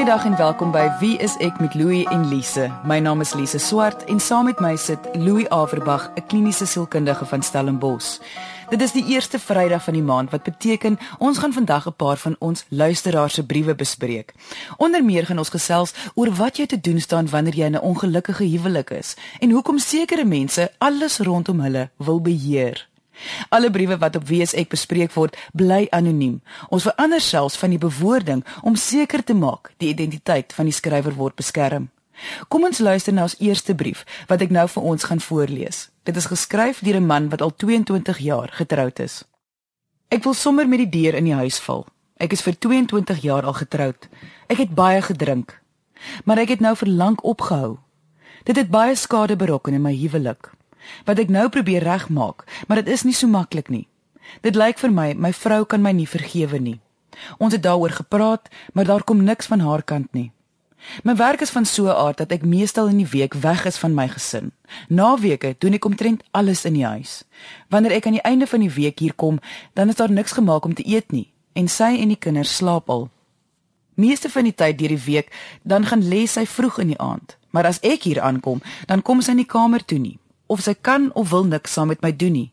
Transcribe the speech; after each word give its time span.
Goeiedag 0.00 0.24
en 0.24 0.36
welkom 0.36 0.70
by 0.72 0.86
Wie 0.96 1.18
is 1.20 1.34
ek 1.44 1.58
met 1.60 1.74
Louie 1.76 2.06
en 2.08 2.22
Lise. 2.30 2.70
My 2.88 2.96
naam 3.04 3.20
is 3.20 3.34
Lise 3.36 3.58
Swart 3.60 4.06
en 4.08 4.16
saam 4.16 4.46
met 4.48 4.60
my 4.64 4.70
sit 4.80 5.08
Louie 5.12 5.44
Averbag, 5.52 6.08
'n 6.16 6.26
kliniese 6.26 6.66
sielkundige 6.66 7.26
van 7.26 7.42
Stellenbosch. 7.42 8.18
Dit 8.70 8.80
is 8.80 8.92
die 8.92 9.04
eerste 9.04 9.38
Vrydag 9.38 9.84
van 9.84 9.94
die 9.94 10.02
maand 10.02 10.30
wat 10.30 10.42
beteken 10.42 10.98
ons 11.18 11.38
gaan 11.38 11.52
vandag 11.52 11.86
'n 11.86 11.92
paar 11.96 12.16
van 12.16 12.36
ons 12.38 12.64
luisteraars 12.68 13.34
se 13.34 13.46
briewe 13.46 13.74
bespreek. 13.74 14.32
Onder 14.76 15.04
meer 15.04 15.26
gaan 15.26 15.38
ons 15.38 15.48
gesels 15.48 15.92
oor 16.14 16.34
wat 16.34 16.56
jy 16.56 16.66
te 16.66 16.80
doen 16.80 17.00
staan 17.00 17.28
wanneer 17.28 17.54
jy 17.54 17.64
in 17.64 17.76
'n 17.76 17.80
ongelukkige 17.80 18.44
huwelik 18.44 18.90
is 18.90 19.16
en 19.40 19.50
hoekom 19.50 19.78
sekere 19.78 20.24
mense 20.24 20.72
alles 20.78 21.18
rondom 21.18 21.60
hulle 21.60 21.90
wil 21.96 22.20
beheer. 22.20 22.89
Alle 23.48 23.70
briewe 23.70 23.98
wat 23.98 24.16
op 24.16 24.30
ek 24.30 24.68
bespreek 24.68 25.12
word, 25.12 25.36
bly 25.52 25.86
anoniem. 25.90 26.40
Ons 26.68 26.82
verander 26.82 27.20
selfs 27.20 27.56
van 27.56 27.70
die 27.70 27.78
bewoording 27.78 28.44
om 28.62 28.76
seker 28.76 29.24
te 29.24 29.34
maak 29.34 29.72
die 29.78 29.88
identiteit 29.88 30.52
van 30.52 30.64
die 30.64 30.74
skrywer 30.74 31.14
word 31.14 31.36
beskerm. 31.36 31.90
Kom 32.48 32.64
ons 32.64 32.78
luister 32.78 33.12
na 33.12 33.22
ons 33.22 33.36
eerste 33.40 33.74
brief 33.74 34.04
wat 34.28 34.42
ek 34.44 34.50
nou 34.50 34.66
vir 34.68 34.82
ons 34.82 35.04
gaan 35.04 35.20
voorlees. 35.20 35.88
Dit 36.04 36.16
is 36.16 36.28
geskryf 36.28 36.80
deur 36.84 37.00
'n 37.00 37.06
man 37.06 37.28
wat 37.28 37.42
al 37.42 37.54
22 37.56 38.18
jaar 38.18 38.48
getroud 38.52 38.98
is. 38.98 39.24
Ek 40.08 40.24
wil 40.24 40.34
sommer 40.34 40.68
met 40.68 40.78
die 40.78 41.02
deur 41.02 41.14
in 41.14 41.24
die 41.24 41.34
huis 41.34 41.58
val. 41.58 41.86
Ek 42.16 42.32
is 42.32 42.42
vir 42.42 42.58
22 42.58 43.22
jaar 43.22 43.44
al 43.44 43.52
getroud. 43.52 44.08
Ek 44.48 44.58
het 44.58 44.74
baie 44.74 45.02
gedrink, 45.02 45.60
maar 46.24 46.38
ek 46.38 46.48
het 46.48 46.60
nou 46.60 46.76
vir 46.76 46.88
lank 46.88 47.24
opgehou. 47.24 47.78
Dit 48.44 48.56
het 48.56 48.70
baie 48.70 48.96
skade 48.96 49.36
berokken 49.36 49.74
in 49.74 49.82
my 49.82 49.94
huwelik 49.96 50.50
wat 51.04 51.18
ek 51.18 51.28
nou 51.28 51.48
probeer 51.48 51.82
regmaak, 51.82 52.44
maar 52.68 52.82
dit 52.82 52.88
is 52.88 53.02
nie 53.02 53.14
so 53.14 53.28
maklik 53.28 53.68
nie. 53.68 53.86
Dit 54.40 54.56
lyk 54.56 54.78
vir 54.78 54.92
my 54.94 55.12
my 55.14 55.32
vrou 55.32 55.64
kan 55.64 55.82
my 55.82 55.92
nie 55.92 56.08
vergewe 56.08 56.60
nie. 56.60 56.78
Ons 57.38 57.56
het 57.56 57.62
daaroor 57.62 57.90
gepraat, 57.90 58.48
maar 58.72 58.84
daar 58.84 59.04
kom 59.04 59.24
niks 59.24 59.46
van 59.46 59.60
haar 59.60 59.82
kant 59.82 60.12
nie. 60.12 60.30
My 61.04 61.16
werk 61.16 61.40
is 61.40 61.50
van 61.50 61.64
so 61.64 61.84
'n 61.84 61.96
aard 61.96 62.16
dat 62.16 62.32
ek 62.32 62.44
meestal 62.44 62.88
in 62.88 62.96
die 62.96 63.10
week 63.10 63.34
weg 63.34 63.64
is 63.64 63.76
van 63.76 63.94
my 63.94 64.08
gesin. 64.08 64.52
Naweke 64.88 65.54
doen 65.58 65.72
ek 65.72 65.84
omtrent 65.84 66.22
alles 66.30 66.64
in 66.64 66.72
die 66.72 66.86
huis. 66.86 67.24
Wanneer 67.68 67.92
ek 67.92 68.06
aan 68.06 68.12
die 68.12 68.22
einde 68.22 68.46
van 68.46 68.60
die 68.60 68.70
week 68.70 68.98
hier 68.98 69.14
kom, 69.14 69.40
dan 69.74 69.88
is 69.88 69.94
daar 69.94 70.10
niks 70.10 70.32
gemaak 70.32 70.64
om 70.64 70.74
te 70.74 70.86
eet 70.88 71.12
nie 71.12 71.32
en 71.52 71.68
sy 71.68 71.98
en 71.98 72.08
die 72.08 72.16
kinders 72.16 72.56
slaap 72.56 72.90
al. 72.90 73.10
Meeste 73.94 74.30
van 74.30 74.44
die 74.44 74.54
tyd 74.54 74.78
deur 74.78 74.88
die 74.88 75.04
week 75.04 75.32
dan 75.62 75.84
gaan 75.86 76.08
lê 76.08 76.26
sy 76.26 76.46
vroeg 76.46 76.78
in 76.78 76.86
die 76.86 76.98
aand. 76.98 77.36
Maar 77.50 77.66
as 77.66 77.80
ek 77.80 78.02
hier 78.02 78.20
aankom, 78.20 78.62
dan 78.86 79.02
kom 79.02 79.20
sy 79.20 79.30
in 79.30 79.36
die 79.36 79.46
kamer 79.46 79.84
toe 79.84 79.98
nie 79.98 80.19
of 80.50 80.64
sy 80.66 80.74
kan 80.74 81.10
of 81.14 81.30
wil 81.30 81.46
niks 81.46 81.72
saam 81.72 81.92
met 81.92 82.02
my 82.02 82.10
doen 82.10 82.34
nie. 82.34 82.50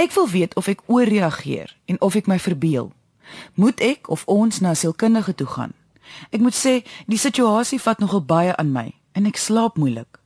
Ek 0.00 0.14
wil 0.16 0.28
weet 0.32 0.54
of 0.56 0.68
ek 0.72 0.80
ooreageer 0.88 1.74
en 1.92 2.00
of 2.00 2.16
ek 2.16 2.30
my 2.30 2.38
verbeel. 2.40 2.92
Moet 3.54 3.80
ek 3.84 4.08
of 4.08 4.24
ons 4.24 4.60
na 4.64 4.72
'n 4.72 4.80
sielkundige 4.80 5.34
toe 5.34 5.46
gaan? 5.46 5.74
Ek 6.32 6.40
moet 6.40 6.56
sê, 6.56 6.84
die 7.06 7.20
situasie 7.20 7.80
vat 7.80 8.00
nogal 8.00 8.24
baie 8.24 8.56
aan 8.56 8.72
my 8.72 8.94
en 9.12 9.26
ek 9.26 9.36
slaap 9.36 9.76
moeilik. 9.76 10.18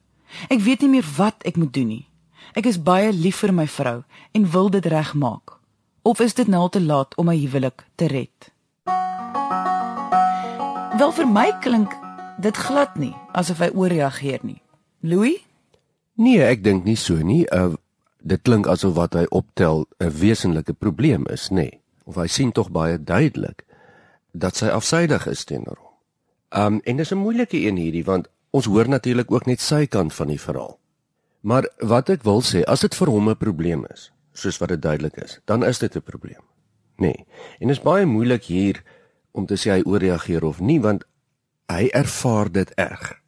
Ek 0.48 0.61
weet 0.61 0.81
nie 0.81 0.89
meer 0.89 1.06
wat 1.17 1.42
ek 1.44 1.56
moet 1.56 1.72
doen 1.72 1.89
nie. 1.89 2.06
Ek 2.55 2.67
is 2.67 2.83
baie 2.83 3.12
lief 3.12 3.42
vir 3.42 3.53
my 3.53 3.66
vrou 3.66 4.05
en 4.33 4.50
wil 4.50 4.70
dit 4.70 4.87
regmaak. 4.87 5.59
Of 6.03 6.20
is 6.20 6.34
dit 6.34 6.48
nou 6.48 6.69
te 6.69 6.81
laat 6.81 7.14
om 7.16 7.27
my 7.27 7.37
huwelik 7.37 7.84
te 7.97 8.06
red? 8.06 8.53
Wel 10.98 11.12
vir 11.12 11.27
my 11.27 11.53
klink 11.61 11.94
dit 12.39 12.56
glad 12.56 12.97
nie 12.97 13.14
asof 13.33 13.59
hy 13.59 13.70
ooreageer 13.75 14.41
nie. 14.42 14.62
Louis 15.00 15.41
Nee, 16.23 16.42
ek 16.47 16.62
dink 16.62 16.84
nie 16.87 16.98
so 16.98 17.19
nie. 17.23 17.45
Uh 17.51 17.75
dit 18.23 18.39
klink 18.47 18.69
asof 18.70 18.95
wat 18.95 19.17
hy 19.19 19.25
optel 19.34 19.89
'n 19.98 20.11
wesenlike 20.15 20.73
probleem 20.78 21.27
is, 21.27 21.48
nê. 21.51 21.55
Nee. 21.56 21.81
Of 22.06 22.15
hy 22.15 22.27
sien 22.27 22.53
tog 22.53 22.70
baie 22.70 22.98
duidelik 22.98 23.65
dat 24.31 24.56
sy 24.56 24.69
afsydig 24.70 25.27
is 25.27 25.45
teenoor 25.45 25.78
hom. 25.78 25.95
Um 26.50 26.81
en 26.84 26.97
dis 26.97 27.11
'n 27.11 27.19
moeilike 27.19 27.59
een 27.59 27.77
hierdie 27.77 28.05
want 28.05 28.28
ons 28.50 28.67
hoor 28.67 28.89
natuurlik 28.89 29.31
ook 29.31 29.47
net 29.47 29.61
sy 29.61 29.87
kant 29.87 30.15
van 30.15 30.28
die 30.28 30.41
verhaal. 30.41 30.78
Maar 31.41 31.67
wat 31.78 32.09
ek 32.09 32.23
wil 32.23 32.41
sê, 32.41 32.62
as 32.65 32.81
dit 32.81 32.94
vir 32.94 33.10
hom 33.10 33.28
'n 33.28 33.37
probleem 33.37 33.87
is, 33.91 34.12
soos 34.33 34.59
wat 34.59 34.69
dit 34.69 34.83
duidelik 34.83 35.16
is, 35.16 35.41
dan 35.44 35.65
is 35.65 35.78
dit 35.78 35.97
'n 35.97 36.03
probleem. 36.03 36.43
Nee. 36.97 37.27
En 37.59 37.69
dit 37.69 37.77
is 37.77 37.83
baie 37.83 38.06
moeilik 38.06 38.44
hier 38.44 38.83
om 39.33 39.47
te 39.47 39.54
sê 39.54 39.71
hy 39.71 39.83
ooreageer 39.84 40.44
of 40.44 40.60
nie 40.60 40.81
want 40.81 41.04
hy 41.66 41.89
ervaar 41.93 42.53
dit 42.53 42.71
erg. 42.71 43.21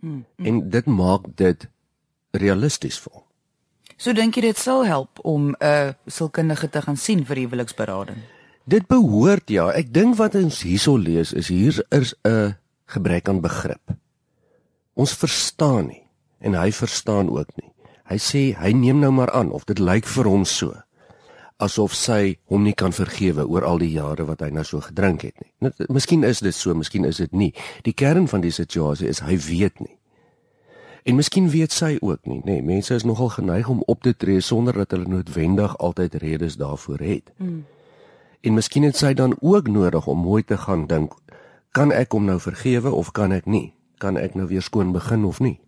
Hmm, 0.00 0.24
hmm. 0.36 0.46
En 0.46 0.70
dit 0.70 0.86
maak 0.86 1.36
dit 1.36 1.68
realisties 2.32 2.98
voel. 2.98 3.24
So 3.96 4.12
dink 4.12 4.36
jy 4.36 4.42
dit 4.48 4.58
sal 4.58 4.86
help 4.86 5.20
om 5.22 5.50
'n 5.50 5.56
uh, 5.60 5.92
sielkundige 6.06 6.68
te 6.70 6.82
gaan 6.82 6.96
sien 6.96 7.24
vir 7.24 7.36
huweliksberading? 7.36 8.18
Dit 8.64 8.86
behoort 8.86 9.50
ja, 9.50 9.70
ek 9.70 9.92
dink 9.92 10.16
wat 10.16 10.34
ons 10.34 10.62
hierso 10.62 10.96
lees 10.96 11.32
is 11.32 11.48
hier 11.48 11.84
is 11.90 12.14
'n 12.24 12.56
gebrek 12.86 13.28
aan 13.28 13.40
begrip. 13.40 13.94
Ons 14.94 15.14
verstaan 15.14 15.86
nie 15.86 16.02
en 16.40 16.54
hy 16.54 16.72
verstaan 16.72 17.28
ook 17.30 17.48
nie. 17.56 17.70
Hy 18.04 18.18
sê 18.18 18.54
hy 18.58 18.72
neem 18.72 18.98
nou 18.98 19.10
maar 19.10 19.30
aan 19.30 19.50
of 19.50 19.64
dit 19.64 19.78
lyk 19.78 20.06
vir 20.06 20.24
hom 20.24 20.44
so 20.44 20.74
asof 21.62 21.94
sy 21.94 22.36
hom 22.50 22.64
nie 22.66 22.74
kan 22.74 22.92
vergewe 22.94 23.46
oor 23.46 23.64
al 23.64 23.78
die 23.82 23.92
jare 23.94 24.26
wat 24.26 24.42
hy 24.44 24.50
nou 24.54 24.64
so 24.66 24.82
gedrink 24.82 25.22
het 25.28 25.38
nie. 25.42 25.72
Miskien 25.88 26.24
is 26.26 26.42
dit 26.44 26.54
so, 26.54 26.74
miskien 26.74 27.06
is 27.08 27.22
dit 27.22 27.32
nie. 27.32 27.52
Die 27.86 27.94
kern 27.94 28.28
van 28.28 28.42
die 28.44 28.52
situasie 28.54 29.08
is 29.08 29.22
hy 29.22 29.38
weet 29.38 29.80
nie. 29.80 29.94
En 31.02 31.14
miskien 31.18 31.48
weet 31.50 31.72
sy 31.72 31.96
ook 32.00 32.26
nie, 32.30 32.38
nê. 32.44 32.58
Nee, 32.60 32.62
mense 32.62 32.94
is 32.94 33.02
nogal 33.02 33.28
geneig 33.34 33.68
om 33.68 33.82
op 33.90 34.02
te 34.02 34.14
tree 34.16 34.40
sonder 34.40 34.76
dat 34.84 34.90
hulle 34.94 35.08
noodwendig 35.10 35.78
altyd 35.78 36.14
redes 36.14 36.56
daarvoor 36.56 36.98
het. 36.98 37.32
Mm. 37.36 37.64
En 38.40 38.54
miskien 38.54 38.82
het 38.82 38.96
sy 38.96 39.12
dan 39.14 39.34
ook 39.40 39.68
nodig 39.68 40.06
om 40.06 40.18
mooi 40.18 40.44
te 40.44 40.58
gaan 40.58 40.86
dink, 40.86 41.14
kan 41.70 41.92
ek 41.92 42.12
hom 42.12 42.24
nou 42.24 42.38
vergewe 42.40 42.90
of 42.90 43.10
kan 43.16 43.32
ek 43.32 43.46
nie? 43.50 43.72
Kan 43.98 44.16
ek 44.16 44.34
nou 44.38 44.46
weer 44.46 44.62
skoon 44.62 44.92
begin 44.92 45.24
of 45.24 45.40
nie? 45.40 45.58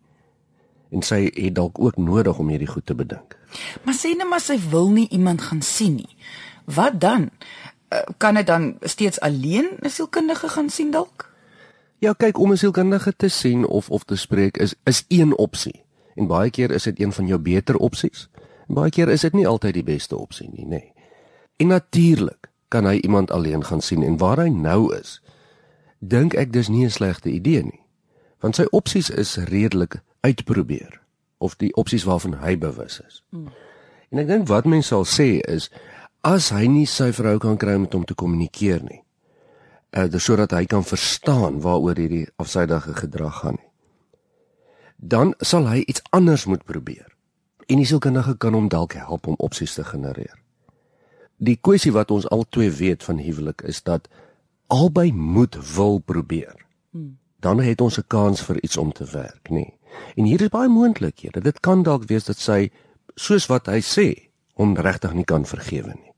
En 0.94 1.02
sy 1.02 1.26
het 1.34 1.54
dalk 1.54 1.78
ook 1.82 1.96
nodig 1.98 2.38
om 2.38 2.48
hierdie 2.52 2.70
goed 2.70 2.86
te 2.86 2.94
bedink. 2.94 3.34
Maar 3.82 3.98
sê 3.98 4.14
net 4.14 4.28
maar 4.30 4.42
sy 4.42 4.58
wil 4.70 4.90
nie 4.94 5.08
iemand 5.10 5.42
gaan 5.42 5.62
sien 5.62 5.98
nie. 5.98 6.16
Wat 6.70 7.00
dan? 7.00 7.30
Uh, 7.90 8.02
kan 8.18 8.38
dit 8.38 8.46
dan 8.46 8.74
steeds 8.80 9.20
alleen 9.20 9.78
'n 9.82 9.90
sielkundige 9.90 10.48
gaan 10.48 10.70
sien 10.70 10.90
dalk? 10.90 11.33
Ja, 12.04 12.12
kyk 12.12 12.38
om 12.38 12.52
'n 12.52 12.56
sielkundige 12.56 13.16
te 13.16 13.28
sien 13.28 13.66
of 13.66 13.90
of 13.90 14.04
te 14.04 14.16
spreek 14.16 14.56
is 14.56 14.74
is 14.84 15.04
een 15.08 15.36
opsie. 15.36 15.84
En 16.14 16.26
baie 16.26 16.50
keer 16.50 16.70
is 16.70 16.82
dit 16.82 17.00
een 17.00 17.12
van 17.12 17.26
jou 17.26 17.40
beter 17.40 17.76
opsies. 17.76 18.28
En 18.68 18.74
baie 18.74 18.90
keer 18.90 19.08
is 19.08 19.20
dit 19.20 19.32
nie 19.32 19.46
altyd 19.46 19.74
die 19.74 19.82
beste 19.82 20.16
opsie 20.16 20.50
nie, 20.52 20.64
nê. 20.64 20.68
Nee. 20.68 20.92
En 21.56 21.66
natuurlik 21.66 22.50
kan 22.68 22.84
hy 22.84 22.94
iemand 22.94 23.30
alleen 23.30 23.64
gaan 23.64 23.80
sien 23.80 24.02
en 24.02 24.16
waar 24.16 24.38
hy 24.38 24.48
nou 24.48 24.96
is, 25.00 25.22
dink 25.98 26.34
ek 26.34 26.52
dis 26.52 26.68
nie 26.68 26.84
'n 26.84 26.90
slegte 26.90 27.30
idee 27.30 27.62
nie. 27.62 27.80
Want 28.38 28.56
sy 28.56 28.64
opsies 28.70 29.10
is 29.10 29.36
redelik 29.36 30.02
uitprobeer 30.20 31.00
of 31.38 31.56
die 31.56 31.74
opsies 31.74 32.04
waarvan 32.04 32.34
hy 32.34 32.58
bewus 32.58 33.00
is. 33.06 33.24
Hmm. 33.30 33.48
En 34.08 34.18
ek 34.18 34.26
dink 34.26 34.48
wat 34.48 34.64
mense 34.64 34.88
sal 34.88 35.04
sê 35.04 35.40
is 35.40 35.70
as 36.20 36.50
hy 36.50 36.66
nie 36.66 36.86
sy 36.86 37.12
vrou 37.12 37.38
kan 37.38 37.56
kry 37.56 37.74
om 37.74 37.80
met 37.80 37.92
hom 37.92 38.04
te 38.04 38.14
kommunikeer 38.14 38.82
nie, 38.82 39.03
uh, 39.96 40.18
sodat 40.18 40.50
hy 40.50 40.64
kan 40.66 40.84
verstaan 40.84 41.60
waaroor 41.60 41.98
hierdie 41.98 42.28
afsydige 42.36 42.94
gedrag 42.94 43.40
gaan 43.42 43.58
nie. 43.58 43.70
Dan 44.96 45.34
sal 45.38 45.68
hy 45.68 45.82
iets 45.86 46.02
anders 46.10 46.44
moet 46.44 46.64
probeer. 46.64 47.10
En 47.66 47.80
die 47.80 47.86
sielkundige 47.86 48.36
kan 48.36 48.54
hom 48.54 48.68
dalk 48.68 48.96
help 48.98 49.26
om 49.26 49.36
opsies 49.38 49.74
te 49.74 49.84
genereer. 49.84 50.36
Die 51.36 51.56
kwessie 51.56 51.92
wat 51.92 52.10
ons 52.10 52.28
al 52.28 52.44
twee 52.48 52.70
weet 52.70 53.04
van 53.04 53.18
huwelik 53.18 53.62
is 53.62 53.82
dat 53.82 54.08
albei 54.72 55.12
moet 55.12 55.56
wil 55.74 55.98
probeer. 55.98 56.54
Hmm. 56.90 57.18
Dan 57.40 57.60
het 57.60 57.80
ons 57.80 57.98
'n 57.98 58.06
kans 58.06 58.40
vir 58.42 58.62
iets 58.62 58.76
om 58.76 58.92
te 58.92 59.04
werk, 59.04 59.48
nê. 59.50 59.74
En 60.16 60.24
hier 60.24 60.40
is 60.40 60.48
baie 60.48 60.68
moontlikhede. 60.68 61.40
Dit 61.40 61.60
kan 61.60 61.82
dalk 61.82 62.04
wees 62.08 62.24
dat 62.24 62.38
sy 62.38 62.70
soos 63.14 63.46
wat 63.46 63.66
hy 63.66 63.80
sê, 63.80 64.30
hom 64.54 64.76
regtig 64.76 65.12
nie 65.12 65.24
kan 65.24 65.46
vergewe 65.46 65.94
nie. 65.94 66.13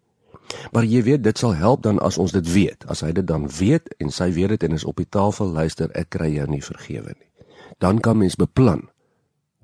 Maar 0.72 0.84
jy 0.84 1.02
weet 1.02 1.22
dit 1.24 1.38
sal 1.38 1.54
help 1.54 1.82
dan 1.82 1.98
as 1.98 2.18
ons 2.18 2.32
dit 2.32 2.52
weet. 2.52 2.84
As 2.90 3.00
hy 3.00 3.12
dit 3.12 3.26
dan 3.26 3.48
weet 3.58 3.88
en 3.98 4.10
sy 4.10 4.30
weet 4.32 4.48
dit 4.48 4.62
en 4.68 4.72
is 4.72 4.84
op 4.84 4.96
die 4.96 5.08
tafel 5.08 5.46
luister, 5.46 5.90
ek 5.94 6.10
kry 6.16 6.32
jou 6.34 6.46
nie 6.50 6.62
vergewe 6.64 7.14
nie. 7.14 7.31
Dan 7.78 8.00
kan 8.00 8.19
mens 8.19 8.37
beplan 8.37 8.88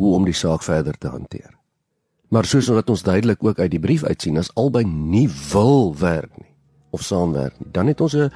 hoe 0.01 0.15
om 0.15 0.25
die 0.25 0.37
saak 0.37 0.63
verder 0.63 0.99
te 0.99 1.09
hanteer. 1.09 1.53
Maar 2.33 2.49
soos 2.49 2.71
wat 2.73 2.91
ons 2.91 3.05
duidelik 3.05 3.45
ook 3.45 3.59
uit 3.59 3.71
die 3.71 3.81
brief 3.81 4.05
uitsien, 4.05 4.39
as 4.41 4.51
albei 4.57 4.85
nie 4.89 5.29
wil 5.53 5.93
werk 6.01 6.33
nie 6.41 6.49
of 6.93 7.05
saamwerk 7.05 7.59
nie, 7.61 7.69
dan 7.73 7.87
het 7.87 8.01
ons 8.01 8.17
'n 8.17 8.31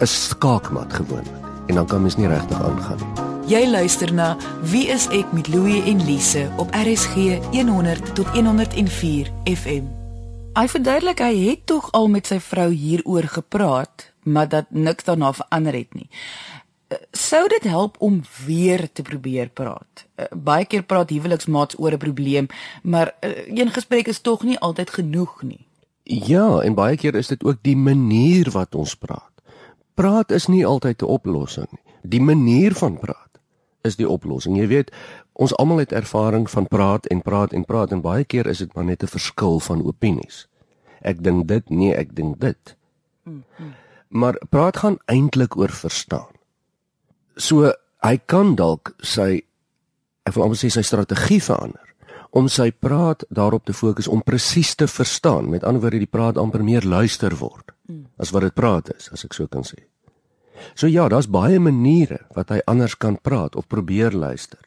'n 0.00 0.06
skaakmat 0.06 0.92
gewoonlik 0.92 1.42
en 1.66 1.74
dan 1.74 1.86
kan 1.86 2.02
mens 2.02 2.16
nie 2.16 2.26
regtig 2.26 2.62
aangaan 2.62 2.98
nie. 2.98 3.24
Jy 3.46 3.70
luister 3.70 4.14
na 4.14 4.36
Wie 4.62 4.88
is 4.88 5.08
ek 5.08 5.32
met 5.32 5.48
Louie 5.48 5.82
en 5.82 6.04
Lise 6.04 6.48
op 6.56 6.68
RSG 6.72 7.14
100 7.52 8.14
tot 8.14 8.26
104 8.26 9.30
FM. 9.44 10.03
Hy 10.54 10.68
verduidelik 10.70 11.18
hy 11.18 11.32
het 11.48 11.64
tog 11.66 11.88
al 11.98 12.04
met 12.06 12.28
sy 12.30 12.36
vrou 12.38 12.68
hieroor 12.70 13.26
gepraat, 13.26 14.04
maar 14.22 14.46
dat 14.48 14.68
niks 14.70 15.02
daarna 15.08 15.32
verander 15.34 15.74
het 15.74 15.96
nie. 15.98 16.06
Eh, 16.88 16.98
sou 17.10 17.48
dit 17.50 17.64
help 17.66 17.96
om 17.98 18.20
weer 18.46 18.86
te 18.92 19.02
probeer 19.02 19.50
praat? 19.50 20.04
Eh, 20.14 20.30
baie 20.30 20.64
keer 20.64 20.84
praat 20.86 21.10
huweliksmaats 21.10 21.78
oor 21.78 21.92
'n 21.92 21.98
probleem, 21.98 22.46
maar 22.82 23.14
eh, 23.20 23.50
een 23.50 23.70
gesprek 23.70 24.06
is 24.06 24.20
tog 24.20 24.42
nie 24.42 24.58
altyd 24.58 24.90
genoeg 24.90 25.42
nie. 25.42 25.66
Ja, 26.02 26.60
en 26.60 26.74
baie 26.74 26.96
keer 26.96 27.14
is 27.14 27.26
dit 27.26 27.44
ook 27.44 27.58
die 27.62 27.76
manier 27.76 28.50
wat 28.50 28.74
ons 28.74 28.94
praat. 28.94 29.32
praat 29.94 30.30
is 30.30 30.46
nie 30.46 30.66
altyd 30.66 31.02
'n 31.02 31.06
oplossing 31.06 31.68
nie. 31.70 31.92
Die 32.02 32.20
manier 32.20 32.74
van 32.74 32.98
praat 32.98 33.23
is 33.84 33.96
die 34.00 34.08
oplossing. 34.08 34.56
Jy 34.58 34.66
weet, 34.70 34.90
ons 35.32 35.54
almal 35.60 35.84
het 35.84 35.92
ervaring 35.92 36.48
van 36.50 36.68
praat 36.68 37.06
en 37.12 37.22
praat 37.22 37.52
en 37.52 37.64
praat 37.64 37.92
en 37.92 38.02
baie 38.04 38.24
keer 38.24 38.48
is 38.50 38.58
dit 38.64 38.74
maar 38.74 38.84
net 38.84 39.02
'n 39.02 39.12
verskil 39.12 39.60
van 39.60 39.84
opinies. 39.84 40.46
Ek 41.02 41.22
dink 41.22 41.48
dit, 41.48 41.70
nee, 41.70 41.94
ek 41.94 42.14
dink 42.14 42.40
dit. 42.40 42.76
Maar 44.08 44.40
praat 44.50 44.76
gaan 44.76 44.98
eintlik 45.06 45.56
oor 45.56 45.70
verstaan. 45.70 46.32
So 47.36 47.72
hy 48.02 48.16
kan 48.26 48.54
dalk 48.54 48.94
sy 49.00 49.42
ek 50.24 50.34
wil 50.34 50.44
amper 50.44 50.56
sê 50.56 50.70
sy 50.70 50.82
strategie 50.82 51.42
verander 51.42 51.94
om 52.34 52.48
sy 52.48 52.70
praat 52.70 53.24
daarop 53.30 53.64
te 53.64 53.72
fokus 53.72 54.08
om 54.08 54.22
presies 54.22 54.74
te 54.74 54.86
verstaan. 54.86 55.50
Met 55.50 55.64
ander 55.64 55.80
woorde, 55.80 55.98
die 55.98 56.10
praat 56.10 56.38
amper 56.38 56.64
meer 56.64 56.82
luister 56.82 57.36
word 57.38 57.70
as 58.18 58.30
wat 58.30 58.42
dit 58.42 58.54
praat 58.54 58.90
is, 58.96 59.10
as 59.12 59.24
ek 59.24 59.34
so 59.34 59.46
kan 59.46 59.62
sê. 59.62 59.84
So 60.74 60.86
ja, 60.86 61.08
daar's 61.08 61.30
baie 61.30 61.58
maniere 61.58 62.24
wat 62.34 62.52
hy 62.54 62.60
anders 62.70 62.96
kan 62.96 63.18
praat 63.20 63.56
of 63.56 63.66
probeer 63.66 64.12
luister 64.12 64.60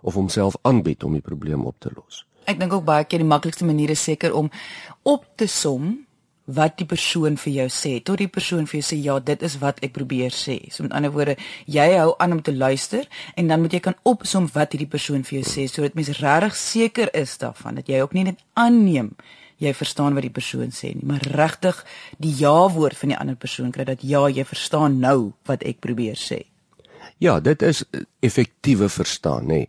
of 0.00 0.14
homself 0.14 0.56
aanbied 0.62 1.04
om 1.04 1.12
die 1.12 1.24
probleem 1.24 1.66
op 1.68 1.76
te 1.78 1.90
los. 1.94 2.24
Ek 2.48 2.58
dink 2.60 2.72
ook 2.72 2.86
baie 2.86 3.04
keer 3.04 3.20
die 3.20 3.28
maklikste 3.28 3.66
manier 3.68 3.92
is 3.92 4.02
seker 4.02 4.32
om 4.36 4.48
op 5.02 5.26
te 5.36 5.46
som 5.46 5.98
wat 6.50 6.78
die 6.80 6.86
persoon 6.88 7.36
vir 7.38 7.52
jou 7.52 7.66
sê. 7.70 7.92
Tot 8.02 8.18
die 8.18 8.30
persoon 8.32 8.66
vir 8.66 8.80
jou 8.80 8.86
sê 8.88 8.98
ja, 9.04 9.18
dit 9.22 9.42
is 9.46 9.58
wat 9.62 9.78
ek 9.84 9.92
probeer 9.94 10.34
sê. 10.34 10.56
So 10.72 10.86
met 10.86 10.94
ander 10.96 11.12
woorde, 11.14 11.36
jy 11.70 11.86
hou 11.94 12.14
aan 12.18 12.38
om 12.38 12.40
te 12.42 12.54
luister 12.54 13.06
en 13.36 13.50
dan 13.52 13.62
moet 13.62 13.76
jy 13.76 13.82
kan 13.84 13.98
opsom 14.08 14.48
wat 14.54 14.74
hierdie 14.74 14.90
persoon 14.90 15.22
vir 15.26 15.40
jou 15.40 15.46
sê 15.46 15.68
sodat 15.70 15.98
mens 15.98 16.10
regtig 16.18 16.56
seker 16.58 17.12
is 17.14 17.36
daarvan 17.38 17.78
dat 17.78 17.90
jy 17.90 18.00
ook 18.02 18.16
nie 18.16 18.26
net 18.32 18.42
aanneem 18.58 19.14
jy 19.60 19.72
verstaan 19.76 20.16
wat 20.16 20.24
die 20.24 20.32
persoon 20.32 20.72
sê 20.74 20.94
nie, 20.94 21.06
maar 21.06 21.24
regtig 21.36 21.84
die 22.18 22.32
ja-woord 22.40 22.96
van 22.96 23.12
die 23.12 23.18
ander 23.20 23.36
persoon 23.36 23.72
kry 23.74 23.84
dat 23.88 24.04
ja, 24.06 24.24
jy 24.28 24.44
verstaan 24.48 24.98
nou 25.02 25.32
wat 25.48 25.64
ek 25.68 25.82
probeer 25.84 26.16
sê. 26.18 26.42
Ja, 27.20 27.40
dit 27.44 27.62
is 27.62 27.84
effektiewe 28.24 28.88
verstaan, 28.88 29.50
nê. 29.52 29.66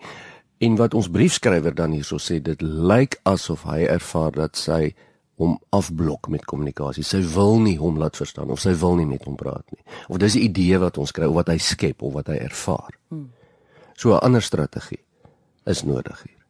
En 0.64 0.78
wat 0.80 0.94
ons 0.96 1.10
briefskrywer 1.12 1.76
dan 1.76 1.96
hierso 1.98 2.22
sê, 2.22 2.40
dit 2.40 2.62
lyk 2.62 3.18
asof 3.28 3.66
hy 3.68 3.84
ervaar 3.90 4.36
dat 4.38 4.60
sy 4.60 4.94
hom 5.42 5.58
afblok 5.74 6.30
met 6.30 6.46
kommunikasie. 6.46 7.04
Sy 7.04 7.24
wil 7.34 7.58
nie 7.64 7.78
hom 7.82 7.98
laat 8.00 8.20
verstaan 8.20 8.52
of 8.54 8.62
sy 8.62 8.76
wil 8.78 9.00
nie 9.00 9.08
met 9.10 9.26
hom 9.26 9.36
praat 9.40 9.66
nie. 9.74 9.82
Of 10.08 10.22
dis 10.22 10.36
'n 10.36 10.46
idee 10.46 10.78
wat 10.78 10.98
ons 10.98 11.12
kry 11.12 11.26
of 11.26 11.36
wat 11.36 11.50
hy 11.50 11.58
skep 11.58 12.02
of 12.02 12.14
wat 12.14 12.28
hy 12.28 12.38
ervaar. 12.38 12.94
Hmm. 13.10 13.32
So 13.98 14.14
'n 14.14 14.22
ander 14.22 14.42
strategie 14.42 15.04
is 15.66 15.84
nodig 15.84 16.24
hier. 16.24 16.41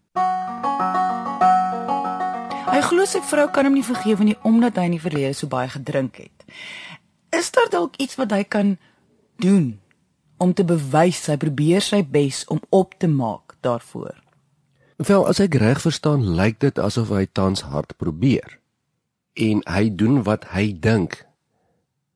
Hy 2.81 2.87
glo 2.89 3.03
sy 3.05 3.19
vrou 3.21 3.43
kan 3.53 3.67
hom 3.67 3.75
nie 3.77 3.85
vergewe 3.85 4.25
nie 4.25 4.33
omdat 4.41 4.79
hy 4.81 4.87
in 4.89 4.95
die 4.95 5.03
verlede 5.03 5.35
so 5.37 5.45
baie 5.45 5.69
gedrink 5.69 6.15
het. 6.17 6.45
Is 7.29 7.51
daar 7.53 7.69
dalk 7.69 7.99
iets 8.01 8.17
wat 8.17 8.33
hy 8.33 8.41
kan 8.41 8.71
doen 9.37 9.75
om 10.41 10.55
te 10.57 10.65
bewys 10.65 11.19
hy 11.29 11.37
probeer 11.37 11.85
sy 11.85 12.01
bes 12.01 12.41
om 12.49 12.57
op 12.73 12.97
te 12.97 13.05
maak 13.05 13.53
daarvoor? 13.61 14.17
Wel, 14.97 15.27
as 15.29 15.43
ek 15.45 15.59
reg 15.61 15.85
verstaan, 15.85 16.25
lyk 16.33 16.57
dit 16.65 16.81
asof 16.81 17.13
hy 17.13 17.27
tans 17.29 17.61
hard 17.69 17.93
probeer. 18.01 18.57
En 19.37 19.61
hy 19.69 19.85
doen 19.93 20.23
wat 20.25 20.49
hy 20.57 20.71
dink 20.73 21.21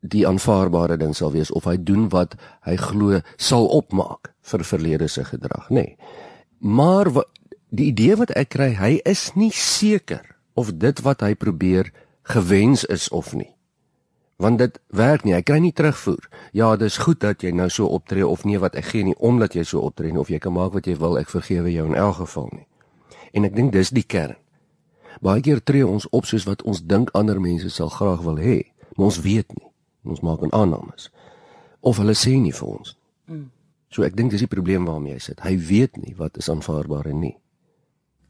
die 0.01 0.25
aanvaarbare 0.25 0.97
ding 0.97 1.13
sal 1.13 1.29
wees 1.37 1.53
of 1.53 1.69
hy 1.69 1.77
doen 1.77 2.09
wat 2.09 2.33
hy 2.65 2.73
glo 2.89 3.21
sal 3.37 3.69
opmaak 3.69 4.33
vir 4.49 4.65
verlede 4.65 5.13
se 5.13 5.29
gedrag, 5.29 5.69
nê. 5.69 5.91
Nee. 5.93 6.21
Maar 6.57 7.13
wat, 7.21 7.29
die 7.69 7.93
idee 7.93 8.17
wat 8.17 8.33
ek 8.33 8.55
kry, 8.57 8.73
hy 8.73 8.95
is 9.05 9.29
nie 9.37 9.53
seker 9.53 10.33
of 10.55 10.71
dit 10.79 11.01
wat 11.03 11.21
hy 11.21 11.35
probeer 11.35 11.91
gewens 12.31 12.85
is 12.87 13.09
of 13.09 13.33
nie. 13.35 13.51
Want 14.35 14.59
dit 14.59 14.79
werk 14.91 15.23
nie, 15.23 15.33
hy 15.35 15.43
kry 15.47 15.59
nie 15.63 15.71
terugvoer. 15.75 16.25
Ja, 16.51 16.73
dis 16.75 16.97
goed 17.03 17.21
dat 17.23 17.43
jy 17.43 17.53
nou 17.55 17.69
so 17.71 17.87
optree 17.87 18.25
of 18.27 18.43
nee 18.43 18.59
wat 18.59 18.75
ek 18.75 18.89
gee 18.91 19.05
nie 19.07 19.15
omdat 19.23 19.55
jy 19.55 19.63
so 19.63 19.83
optree 19.87 20.11
nie 20.11 20.19
of 20.19 20.31
jy 20.31 20.39
kan 20.43 20.55
maak 20.55 20.73
wat 20.75 20.87
jy 20.87 20.97
wil, 20.99 21.19
ek 21.19 21.31
vergewe 21.31 21.71
jou 21.71 21.85
in 21.87 21.95
elk 21.95 22.19
geval 22.23 22.49
nie. 22.51 22.65
En 23.31 23.47
ek 23.47 23.55
dink 23.55 23.71
dis 23.75 23.93
die 23.95 24.03
kern. 24.03 24.35
Baie 25.23 25.43
keer 25.43 25.63
tree 25.63 25.87
ons 25.87 26.07
op 26.11 26.27
soos 26.27 26.43
wat 26.47 26.65
ons 26.67 26.83
dink 26.83 27.13
ander 27.15 27.39
mense 27.39 27.69
sal 27.71 27.91
graag 27.93 28.25
wil 28.27 28.39
hê, 28.39 28.57
maar 28.95 29.11
ons 29.11 29.21
weet 29.23 29.47
nie. 29.55 29.71
Ons 30.03 30.21
maak 30.21 30.43
'n 30.43 30.51
aannames. 30.51 31.11
Of 31.79 31.97
hulle 31.97 32.15
sê 32.15 32.35
nie 32.35 32.53
vir 32.53 32.67
ons 32.67 32.95
nie. 32.95 33.35
Mm. 33.35 33.49
So 33.89 34.03
ek 34.03 34.15
dink 34.15 34.31
dis 34.31 34.43
die 34.43 34.51
probleem 34.51 34.85
waarmee 34.85 35.13
hy 35.13 35.19
sit. 35.19 35.39
Hy 35.39 35.55
weet 35.57 35.97
nie 35.97 36.15
wat 36.17 36.37
is 36.37 36.49
aanvaarbaar 36.49 37.05
en 37.05 37.19
nie. 37.19 37.37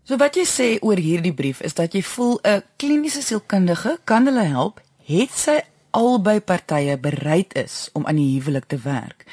So 0.05 0.19
wat 0.21 0.35
jy 0.37 0.43
sê 0.45 0.65
oor 0.85 0.99
hierdie 1.01 1.33
brief 1.33 1.63
is 1.65 1.73
dat 1.73 1.95
jy 1.97 2.03
voel 2.05 2.37
'n 2.45 2.61
kliniese 2.77 3.21
sielkundige 3.25 3.97
kan 4.05 4.27
hulle 4.29 4.43
help, 4.45 4.81
het 5.01 5.31
sy 5.33 5.63
albei 5.89 6.39
partye 6.39 6.97
bereid 6.97 7.55
is 7.57 7.89
om 7.93 8.05
aan 8.05 8.19
die 8.21 8.37
huwelik 8.37 8.67
te 8.69 8.77
werk. 8.77 9.25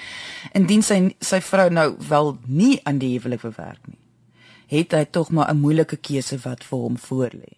Indien 0.54 0.82
sy 0.82 1.14
sy 1.20 1.40
vrou 1.40 1.68
nou 1.70 1.96
wel 2.08 2.38
nie 2.46 2.80
aan 2.84 2.98
die 2.98 3.18
huwelik 3.18 3.42
wil 3.42 3.52
werk 3.56 3.84
nie, 3.86 3.98
het 4.66 4.92
hy 4.92 5.04
tog 5.04 5.30
maar 5.30 5.50
'n 5.52 5.60
moeilike 5.60 5.96
keuse 5.96 6.38
wat 6.38 6.64
vir 6.64 6.78
hom 6.78 6.96
voorlê. 6.96 7.52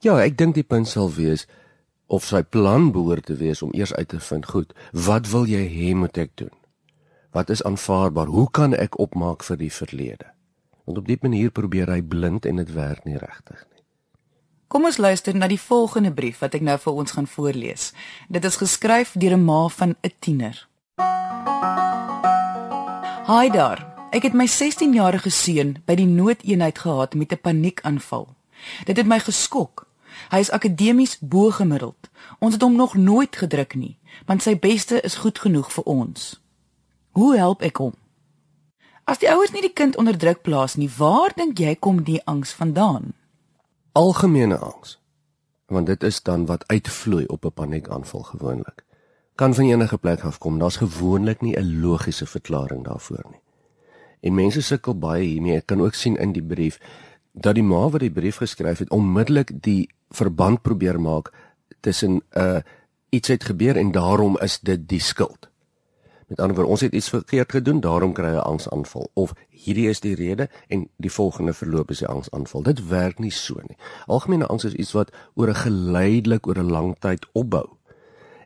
Ja, 0.00 0.18
ek 0.20 0.36
dink 0.36 0.54
die 0.54 0.68
punt 0.68 0.88
sal 0.88 1.14
wees 1.14 1.46
of 2.06 2.24
sy 2.24 2.42
plan 2.42 2.92
behoort 2.92 3.26
te 3.26 3.34
wees 3.34 3.62
om 3.62 3.72
eers 3.72 3.94
uit 3.94 4.08
te 4.08 4.20
vind, 4.20 4.46
goed, 4.46 4.74
wat 4.92 5.30
wil 5.30 5.46
jy 5.46 5.64
hê 5.68 5.94
moet 5.94 6.18
ek 6.18 6.30
doen? 6.34 6.56
Wat 7.30 7.50
is 7.50 7.62
aanvaarbaar? 7.62 8.26
Hoe 8.26 8.50
kan 8.50 8.74
ek 8.74 8.98
opmaak 8.98 9.42
vir 9.42 9.56
die 9.56 9.72
verlede? 9.72 10.32
Want 10.84 10.98
op 10.98 11.06
diep 11.06 11.22
manier 11.22 11.50
probeer 11.50 11.90
hy 11.90 12.02
blind 12.02 12.46
en 12.46 12.56
dit 12.56 12.72
werk 12.72 13.04
nie 13.04 13.18
regtig 13.18 13.64
nie. 13.70 13.82
Kom 14.72 14.84
ons 14.88 14.96
luister 14.96 15.36
na 15.36 15.46
die 15.46 15.60
volgende 15.60 16.12
brief 16.12 16.38
wat 16.40 16.54
ek 16.54 16.64
nou 16.64 16.78
vir 16.80 16.92
ons 16.92 17.12
gaan 17.12 17.26
voorlees. 17.28 17.92
Dit 18.28 18.44
is 18.44 18.56
geskryf 18.56 19.12
deur 19.14 19.36
'n 19.36 19.44
ma 19.44 19.68
van 19.68 19.94
'n 20.00 20.12
tiener. 20.18 20.68
Haai 23.22 23.50
daar. 23.50 23.86
Ek 24.10 24.22
het 24.22 24.32
my 24.32 24.46
16-jarige 24.46 25.30
seun 25.30 25.76
by 25.86 25.94
die 25.94 26.06
noodeenheid 26.06 26.78
gehad 26.78 27.14
met 27.14 27.32
'n 27.32 27.40
paniekaanval. 27.40 28.34
Dit 28.84 28.96
het 28.96 29.06
my 29.06 29.18
geskok. 29.18 29.86
Hy 30.30 30.38
is 30.38 30.50
akademies 30.50 31.18
bo-gemiddeld. 31.20 32.10
Ons 32.38 32.52
het 32.52 32.62
hom 32.62 32.76
nog 32.76 32.94
nooit 32.94 33.36
gedruk 33.36 33.74
nie, 33.74 33.98
want 34.26 34.42
sy 34.42 34.58
beste 34.58 35.00
is 35.00 35.14
goed 35.14 35.38
genoeg 35.38 35.72
vir 35.72 35.84
ons. 35.84 36.40
Hoe 37.10 37.36
help 37.36 37.62
ek 37.62 37.76
hom? 37.76 37.94
As 39.04 39.18
die 39.18 39.30
ouers 39.30 39.50
nie 39.50 39.64
die 39.64 39.72
kind 39.74 39.96
onder 39.98 40.14
druk 40.18 40.44
plaas 40.46 40.76
nie, 40.78 40.90
waar 40.98 41.32
dink 41.34 41.58
jy 41.58 41.74
kom 41.74 42.04
die 42.06 42.20
angs 42.30 42.52
vandaan? 42.54 43.12
Algemene 43.98 44.58
angs. 44.62 44.98
Want 45.66 45.90
dit 45.90 46.02
is 46.06 46.22
dan 46.22 46.46
wat 46.46 46.64
uitvloei 46.70 47.26
op 47.26 47.44
'n 47.44 47.52
paniekaanval 47.52 48.22
gewoonlik. 48.22 48.84
Kan 49.34 49.54
van 49.54 49.64
enige 49.64 49.98
plek 49.98 50.20
af 50.24 50.38
kom. 50.38 50.58
Daar's 50.58 50.76
gewoonlik 50.76 51.40
nie 51.40 51.56
'n 51.56 51.80
logiese 51.80 52.26
verklaring 52.26 52.84
daarvoor 52.84 53.24
nie. 53.30 53.40
En 54.20 54.34
mense 54.34 54.62
sukkel 54.62 54.98
baie 54.98 55.24
hiermee. 55.24 55.56
Ek 55.56 55.66
kan 55.66 55.80
ook 55.80 55.94
sien 55.94 56.16
in 56.16 56.32
die 56.32 56.42
brief 56.42 56.78
dat 57.32 57.54
die 57.54 57.62
ma 57.62 57.88
wat 57.88 58.00
die 58.00 58.10
brief 58.10 58.36
geskryf 58.36 58.78
het, 58.78 58.90
onmiddellik 58.90 59.62
die 59.62 59.88
verband 60.10 60.62
probeer 60.62 61.00
maak 61.00 61.32
tussen 61.80 62.12
'n 62.12 62.22
uh, 62.38 62.60
iets 63.08 63.28
het 63.28 63.44
gebeur 63.44 63.76
en 63.76 63.92
daarom 63.92 64.38
is 64.38 64.60
dit 64.60 64.88
die 64.88 65.00
skuld. 65.00 65.51
Met 66.32 66.40
ander 66.40 66.56
woorde, 66.56 66.70
ons 66.70 66.80
het 66.80 66.92
iets 66.92 67.08
verkeerd 67.08 67.52
gedoen, 67.52 67.80
daarom 67.80 68.12
kry 68.16 68.30
hy 68.32 68.36
'n 68.40 68.48
angsaanval 68.52 69.10
of 69.12 69.32
hierdie 69.48 69.88
is 69.88 70.00
die 70.00 70.14
rede 70.14 70.48
en 70.68 70.88
die 70.96 71.12
volgende 71.12 71.52
verloop 71.52 71.90
is 71.90 71.98
die 71.98 72.06
angsaanval. 72.08 72.62
Dit 72.62 72.88
werk 72.88 73.18
nie 73.18 73.30
so 73.30 73.54
nie. 73.54 73.76
Algemene 74.06 74.46
angs 74.46 74.64
is 74.64 74.72
iets 74.72 74.92
wat 74.92 75.12
oor 75.34 75.48
'n 75.48 75.54
geleidelik 75.54 76.46
oor 76.46 76.58
'n 76.58 76.70
lang 76.70 76.96
tyd 76.98 77.26
opbou. 77.32 77.68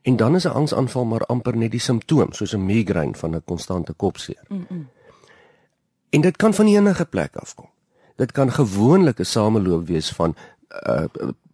En 0.02 0.16
dan 0.16 0.34
is 0.34 0.44
'n 0.44 0.48
angsaanval 0.48 1.04
maar 1.04 1.26
amper 1.26 1.56
net 1.56 1.70
die 1.70 1.80
simptoom, 1.80 2.32
soos 2.32 2.54
'n 2.54 2.64
migraine 2.64 3.14
van 3.14 3.34
'n 3.34 3.44
konstante 3.44 3.92
kopseer. 3.92 4.44
Mm 4.48 4.66
-mm. 4.68 4.88
En 6.10 6.20
dit 6.20 6.36
kan 6.36 6.54
van 6.54 6.66
enige 6.66 7.04
plek 7.04 7.36
afkom. 7.36 7.68
Dit 8.16 8.32
kan 8.32 8.52
gewoonlik 8.52 9.18
'n 9.18 9.24
sameloop 9.24 9.86
wees 9.86 10.10
van 10.10 10.36
uh 10.86 11.04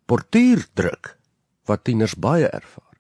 portuurdruk 0.05 1.19
wat 1.65 1.85
tieners 1.85 2.17
baie 2.17 2.47
ervaar. 2.47 2.92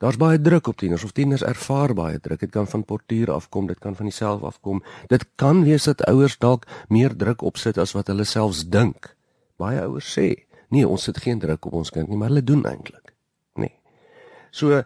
Daar's 0.00 0.16
baie 0.16 0.40
druk 0.40 0.66
op 0.66 0.78
tieners 0.80 1.04
of 1.04 1.12
tieners 1.12 1.42
ervaar 1.44 1.92
baie 1.94 2.20
druk. 2.20 2.40
Dit 2.40 2.50
kan 2.50 2.68
van 2.68 2.84
portuur 2.84 3.30
afkom, 3.34 3.66
dit 3.68 3.78
kan 3.78 3.96
van 3.96 4.08
jouself 4.08 4.42
afkom. 4.48 4.80
Dit 5.12 5.26
kan 5.36 5.60
wees 5.64 5.84
dat 5.84 6.00
ouers 6.08 6.38
dalk 6.40 6.64
meer 6.88 7.16
druk 7.16 7.42
opsit 7.44 7.78
as 7.78 7.92
wat 7.92 8.08
hulle 8.08 8.24
selfs 8.24 8.62
dink. 8.72 9.10
Baie 9.60 9.80
ouers 9.80 10.08
sê, 10.18 10.46
"Nee, 10.68 10.88
ons 10.88 11.02
sit 11.02 11.18
geen 11.18 11.38
druk 11.38 11.66
op 11.66 11.72
ons 11.72 11.90
kind 11.90 12.08
nie, 12.08 12.16
maar 12.16 12.28
hulle 12.28 12.44
doen 12.44 12.64
eintlik." 12.64 13.12
Nee. 13.54 13.74
So 14.50 14.82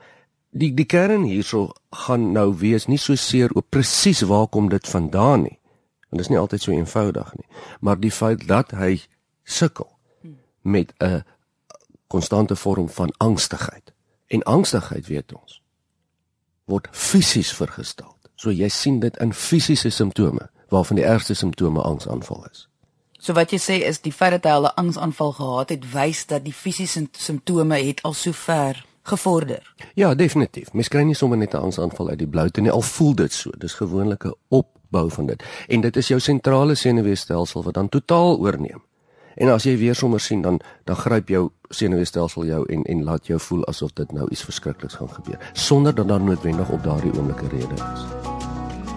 die 0.50 0.74
die 0.74 0.84
kern 0.84 1.22
hierso 1.22 1.70
gaan 1.90 2.32
nou 2.32 2.54
wees 2.58 2.86
nie 2.86 2.98
so 2.98 3.14
seer 3.14 3.50
oor 3.54 3.64
presies 3.68 4.20
waar 4.20 4.46
kom 4.46 4.68
dit 4.68 4.88
vandaan 4.88 5.42
nie. 5.42 5.58
Want 6.10 6.10
dit 6.10 6.20
is 6.20 6.28
nie 6.28 6.38
altyd 6.38 6.62
so 6.62 6.72
eenvoudig 6.72 7.34
nie, 7.34 7.46
maar 7.80 8.00
die 8.00 8.10
feit 8.10 8.48
dat 8.48 8.70
hy 8.70 9.00
sukkel 9.44 9.88
met 10.62 10.92
'n 11.00 11.22
konstante 12.06 12.56
vorm 12.56 12.88
van 12.88 13.14
angstigheid 13.18 13.93
En 14.26 14.42
angstigheid 14.42 15.06
weet 15.06 15.34
ons 15.34 15.60
word 16.64 16.88
fisies 16.92 17.52
vergestel. 17.52 18.16
So 18.40 18.50
jy 18.50 18.68
sien 18.68 19.00
dit 19.00 19.16
in 19.22 19.32
fisiese 19.32 19.90
simptome 19.90 20.48
waarvan 20.72 20.96
die 20.96 21.04
ergste 21.04 21.34
simptome 21.34 21.82
angsaanval 21.82 22.46
is. 22.50 22.68
So 23.20 23.32
wat 23.32 23.52
jy 23.54 23.60
sê 23.62 23.76
is 23.88 24.00
die 24.04 24.12
feit 24.12 24.34
dat 24.36 24.44
hy 24.44 24.58
'n 24.60 24.74
angsaanval 24.76 25.32
gehad 25.32 25.68
het, 25.68 25.92
wys 25.92 26.26
dat 26.26 26.44
die 26.44 26.52
fisiese 26.52 27.08
simptome 27.12 27.76
het 27.76 28.02
al 28.02 28.12
so 28.12 28.32
ver 28.32 28.84
gevorder. 29.02 29.74
Ja, 29.94 30.14
definitief. 30.14 30.72
Mens 30.72 30.88
kry 30.88 31.02
nie 31.02 31.14
sommer 31.14 31.38
net 31.38 31.54
'n 31.54 31.56
angsaanval 31.56 32.08
uit 32.08 32.18
die 32.18 32.26
blou 32.26 32.48
nie. 32.52 32.70
Al 32.70 32.82
voel 32.82 33.14
dit 33.14 33.32
so. 33.32 33.50
Dis 33.58 33.74
gewoonlik 33.74 34.24
'n 34.24 34.34
opbou 34.48 35.10
van 35.10 35.26
dit. 35.26 35.44
En 35.68 35.80
dit 35.80 35.96
is 35.96 36.08
jou 36.08 36.20
sentrale 36.20 36.74
senuweestelsel 36.74 37.62
wat 37.62 37.74
dan 37.74 37.88
totaal 37.88 38.38
oorneem. 38.38 38.82
En 39.34 39.48
as 39.48 39.64
jy 39.64 39.76
weer 39.78 39.94
sommer 39.94 40.20
sien 40.20 40.42
dan 40.42 40.60
dan 40.84 40.96
gryp 40.96 41.28
jou 41.28 41.50
senuweestelsel 41.68 42.44
jou 42.44 42.64
en 42.68 42.82
en 42.82 43.04
laat 43.04 43.26
jou 43.26 43.40
voel 43.40 43.64
asof 43.66 43.92
dit 43.92 44.12
nou 44.12 44.28
iets 44.30 44.44
verskrikliks 44.44 44.94
gaan 44.94 45.10
gebeur 45.10 45.38
sonder 45.52 45.94
dat 45.94 46.08
daar 46.08 46.20
noodwendig 46.20 46.68
op 46.70 46.82
daardie 46.82 47.12
oomblik 47.14 47.42
'n 47.42 47.48
rede 47.48 47.74
is. 47.74 48.04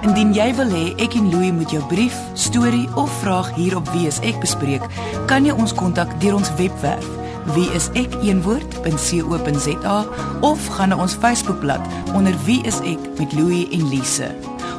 Indien 0.01 0.33
jy 0.33 0.55
wil 0.55 0.69
hê 0.69 0.95
ek 1.03 1.13
en 1.13 1.29
Louie 1.29 1.53
moet 1.53 1.71
jou 1.71 1.83
brief, 1.83 2.17
storie 2.33 2.87
of 2.95 3.11
vraag 3.19 3.55
hier 3.55 3.75
op 3.75 3.89
Wie 3.89 4.07
is 4.07 4.19
ek 4.19 4.39
bespreek, 4.39 4.83
kan 5.25 5.45
jy 5.45 5.51
ons 5.51 5.73
kontak 5.73 6.19
deur 6.21 6.35
ons 6.35 6.55
webwerf 6.55 7.07
wie 7.55 7.67
is 7.75 7.87
ek 7.95 8.11
een 8.21 8.41
woord.co.za 8.43 9.97
of 10.41 10.67
gaan 10.75 10.91
na 10.91 10.99
ons 10.99 11.15
Facebookblad 11.15 11.81
onder 12.17 12.35
wie 12.45 12.59
is 12.67 12.81
ek 12.83 12.99
met 13.19 13.33
Louie 13.33 13.67
en 13.71 13.87
Lise. 13.89 14.31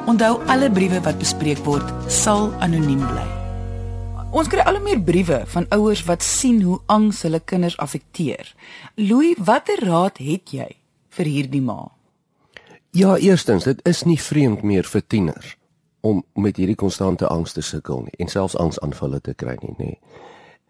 Onthou 0.09 0.38
alle 0.47 0.71
briewe 0.73 1.00
wat 1.05 1.21
bespreek 1.21 1.65
word 1.65 1.93
sal 2.12 2.53
anoniem 2.65 3.05
bly. 3.09 3.38
Ons 4.28 4.50
kry 4.52 4.61
al 4.61 4.76
hoe 4.76 4.85
meer 4.85 4.99
briewe 5.00 5.38
van 5.49 5.64
ouers 5.73 6.02
wat 6.04 6.23
sien 6.23 6.58
hoe 6.62 6.76
angs 6.92 7.23
hulle 7.25 7.40
kinders 7.40 7.78
affekteer. 7.80 8.50
Louis, 9.00 9.38
watter 9.40 9.80
raad 9.80 10.20
het 10.20 10.52
jy 10.52 10.66
vir 11.16 11.30
hierdie 11.32 11.62
ma? 11.64 11.87
Ja, 12.92 13.16
eerstens, 13.16 13.64
dit 13.64 13.80
is 13.88 14.02
nie 14.04 14.18
vreemd 14.20 14.62
meer 14.62 14.85
vir 14.85 15.04
tieners 15.06 15.54
om 16.04 16.20
met 16.37 16.61
hierdie 16.61 16.76
konstante 16.76 17.26
angs 17.26 17.56
te 17.56 17.64
sukkel 17.64 18.04
nie 18.04 18.20
en 18.20 18.28
selfs 18.28 18.58
angsaanvalle 18.61 19.23
te 19.25 19.32
kry 19.32 19.56
nie, 19.62 19.75
nê. 19.80 19.90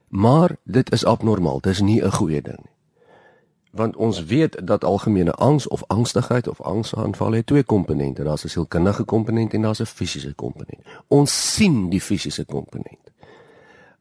Maar 0.08 0.54
dit 0.62 0.94
is 0.94 1.04
abnormaal, 1.04 1.58
dit 1.60 1.74
is 1.74 1.82
nie 1.82 2.00
'n 2.02 2.14
goeie 2.14 2.42
ding 2.42 2.62
nie. 2.62 2.74
Want 3.70 3.96
ons 3.96 4.24
weet 4.24 4.66
dat 4.66 4.84
algemene 4.84 5.32
angs 5.32 5.68
of 5.68 5.82
angstigheid 5.86 6.48
of 6.48 6.60
angsaanvalle 6.60 7.36
het 7.36 7.46
twee 7.46 7.62
komponente. 7.62 8.22
Daar's 8.22 8.44
'n 8.44 8.48
sielkundige 8.48 9.04
komponent 9.04 9.54
en 9.54 9.62
daar's 9.62 9.80
'n 9.80 9.84
fisiese 9.84 10.34
komponent. 10.34 10.80
Ons 11.08 11.54
sien 11.54 11.90
die 11.90 12.00
fisiese 12.00 12.44
komponent 12.44 13.08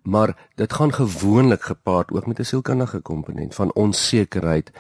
maar 0.08 0.50
dit 0.56 0.74
gaan 0.74 0.94
gewoonlik 0.94 1.62
gepaard 1.62 2.12
ook 2.12 2.28
met 2.28 2.40
'n 2.40 2.44
sielkundige 2.44 3.00
komponent 3.00 3.56
van 3.56 3.74
onsekerheid 3.74 4.72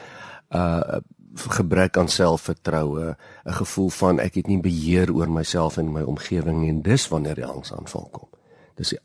uh 0.50 0.98
gebrek 1.38 1.98
aan 1.98 2.10
selfvertroue 2.10 3.15
'n 3.43 3.53
gevoel 3.53 3.89
van 3.89 4.19
ek 4.19 4.34
het 4.34 4.48
nie 4.48 4.60
beheer 4.60 5.13
oor 5.13 5.31
myself 5.31 5.77
en 5.77 5.91
my 5.91 6.01
omgewing 6.01 6.67
en 6.67 6.81
dis 6.81 7.07
wanneer 7.07 7.36
die 7.36 7.46
angsaanval 7.46 8.07
kom. 8.12 8.29
Dis 8.75 8.96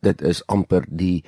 dit 0.00 0.22
is 0.22 0.46
amper 0.46 0.84
die 0.88 1.24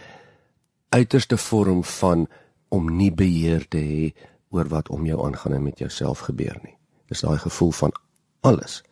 uiterste 0.89 1.37
vorm 1.37 1.85
van 1.85 2.29
om 2.69 2.97
nie 2.97 3.13
beheer 3.13 3.69
te 3.69 3.79
hê 3.79 4.15
oor 4.49 4.69
wat 4.69 4.89
om 4.89 5.07
jou 5.07 5.27
aangaan 5.27 5.53
en 5.53 5.63
met 5.63 5.79
jouself 5.79 6.19
gebeur 6.19 6.59
nie. 6.63 6.77
Dis 7.07 7.21
daai 7.21 7.39
gevoel 7.39 7.71
van 7.71 7.93
alles 8.41 8.83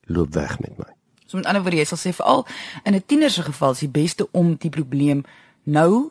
loop 0.00 0.34
weg 0.34 0.60
met 0.60 0.78
my 0.78 1.01
So 1.32 1.38
met 1.38 1.46
ander 1.46 1.62
woorde 1.64 1.78
jy 1.80 1.86
sal 1.88 1.96
sê 1.96 2.10
veral 2.12 2.42
in 2.84 2.94
'n 2.94 3.02
tiener 3.06 3.30
se 3.30 3.42
geval 3.42 3.70
is 3.70 3.78
die 3.78 3.88
beste 3.88 4.28
om 4.32 4.56
die 4.56 4.70
probleem 4.70 5.24
nou 5.64 6.10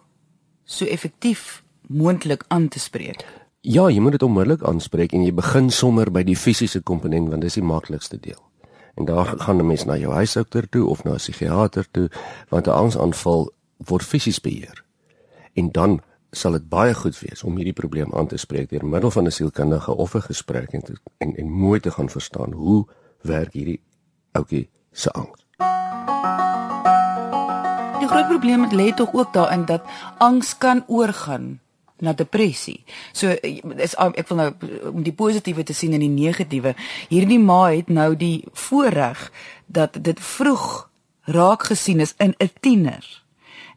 so 0.65 0.85
effektief 0.85 1.63
moontlik 1.87 2.43
aan 2.47 2.67
te 2.67 2.79
spreek. 2.79 3.25
Ja, 3.61 3.89
jy 3.89 3.99
moet 3.99 4.11
dit 4.11 4.23
onmiddellik 4.23 4.63
aanspreek 4.63 5.13
en 5.13 5.23
jy 5.23 5.33
begin 5.33 5.69
sommer 5.69 6.11
by 6.11 6.23
die 6.23 6.35
fisiese 6.35 6.81
komponent 6.81 7.29
want 7.29 7.41
dis 7.41 7.53
die 7.53 7.63
maklikste 7.63 8.17
deel. 8.17 8.41
En 8.95 9.05
daar 9.05 9.25
gaan 9.25 9.57
'n 9.57 9.67
mens 9.67 9.85
na 9.85 9.97
jou 9.97 10.13
huisdokter 10.13 10.69
toe 10.69 10.87
of 10.87 11.03
na 11.03 11.11
'n 11.11 11.17
psigiater 11.17 11.85
toe 11.91 12.09
want 12.49 12.67
'n 12.67 12.71
angsaanval 12.71 13.51
word 13.77 14.03
fisies 14.03 14.41
beheer. 14.41 14.83
En 15.53 15.71
dan 15.71 16.01
sal 16.31 16.51
dit 16.51 16.69
baie 16.69 16.93
goed 16.93 17.19
wees 17.19 17.43
om 17.43 17.55
hierdie 17.55 17.79
probleem 17.81 18.13
aan 18.13 18.27
te 18.27 18.37
spreek 18.37 18.69
deur 18.69 18.85
middel 18.85 19.11
van 19.11 19.25
'n 19.25 19.31
sielkundige 19.31 19.95
of 19.95 20.15
'n 20.15 20.21
gesprek 20.21 20.73
en, 20.73 20.81
en 21.17 21.35
en 21.35 21.51
mooi 21.51 21.79
te 21.79 21.91
gaan 21.91 22.09
verstaan 22.09 22.51
hoe 22.51 22.87
werk 23.21 23.53
hierdie 23.53 23.81
ouetjie 24.31 24.69
se 24.91 25.11
angs. 25.11 25.39
Die 28.01 28.07
groot 28.07 28.27
probleem 28.27 28.65
lê 28.73 28.93
tog 28.93 29.13
ook 29.13 29.33
daarin 29.33 29.65
dat 29.65 29.81
angs 30.17 30.57
kan 30.57 30.83
oorgaan 30.87 31.59
na 32.01 32.13
depressie. 32.13 32.83
So 33.13 33.29
is 33.77 33.95
ek 33.95 34.27
wil 34.31 34.39
nou 34.39 34.49
om 34.91 35.03
die 35.05 35.13
positiewe 35.15 35.63
te 35.63 35.75
sien 35.77 35.93
en 35.93 36.03
die 36.03 36.11
negatiewe. 36.11 36.73
Hierdie 37.09 37.39
ma 37.39 37.67
het 37.69 37.91
nou 37.93 38.15
die 38.17 38.43
voorreg 38.51 39.29
dat 39.65 40.01
dit 40.01 40.19
vroeg 40.19 40.89
raak 41.29 41.69
gesien 41.69 41.99
is 41.99 42.15
in 42.17 42.33
'n 42.39 42.49
tiener. 42.59 43.05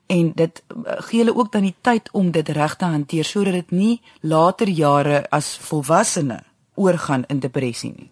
En 0.06 0.32
dit 0.34 0.62
gee 1.08 1.18
hulle 1.18 1.36
ook 1.36 1.52
dan 1.52 1.62
die 1.62 1.76
tyd 1.80 2.08
om 2.12 2.30
dit 2.30 2.48
reg 2.48 2.76
te 2.76 2.84
hanteer 2.84 3.24
sodat 3.24 3.52
dit 3.52 3.70
nie 3.70 4.00
later 4.20 4.68
jare 4.68 5.30
as 5.30 5.56
volwassene 5.56 6.42
oorgaan 6.74 7.24
in 7.26 7.38
depressie 7.38 7.92
nie. 7.96 8.10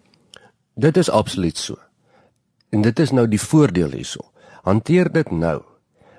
Dit 0.73 0.97
is 0.97 1.09
absoluut 1.09 1.57
so. 1.57 1.77
En 2.73 2.81
dit 2.81 2.99
is 2.99 3.11
nou 3.13 3.27
die 3.29 3.41
voordeel 3.41 3.93
hierso. 3.93 4.25
Hanteer 4.65 5.11
dit 5.13 5.29
nou. 5.31 5.59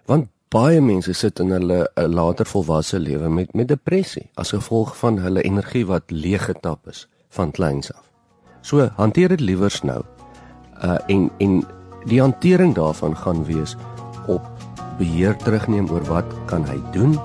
Want 0.06 0.30
baie 0.54 0.78
mense 0.80 1.12
sit 1.18 1.40
in 1.42 1.50
hulle 1.50 1.80
eh, 1.82 2.04
later 2.06 2.46
volwasse 2.46 3.00
lewe 3.02 3.28
met 3.28 3.54
met 3.58 3.68
depressie 3.68 4.28
as 4.38 4.54
gevolg 4.54 4.92
van 5.00 5.18
hulle 5.18 5.42
energie 5.42 5.82
wat 5.88 6.14
leeg 6.14 6.46
getap 6.46 6.86
is 6.92 7.08
van 7.34 7.50
kleins 7.50 7.90
af. 7.92 8.04
So 8.62 8.86
hanteer 8.96 9.34
dit 9.34 9.40
liewers 9.40 9.82
nou. 9.82 10.02
Uh 10.78 10.98
en 11.10 11.30
en 11.38 11.62
die 12.06 12.20
hantering 12.20 12.74
daarvan 12.74 13.16
gaan 13.16 13.44
wees 13.44 13.74
op 14.26 14.46
beheer 14.98 15.36
terugneem 15.42 15.90
oor 15.90 16.04
wat 16.06 16.36
kan 16.46 16.66
hy 16.70 16.78
doen? 16.92 17.18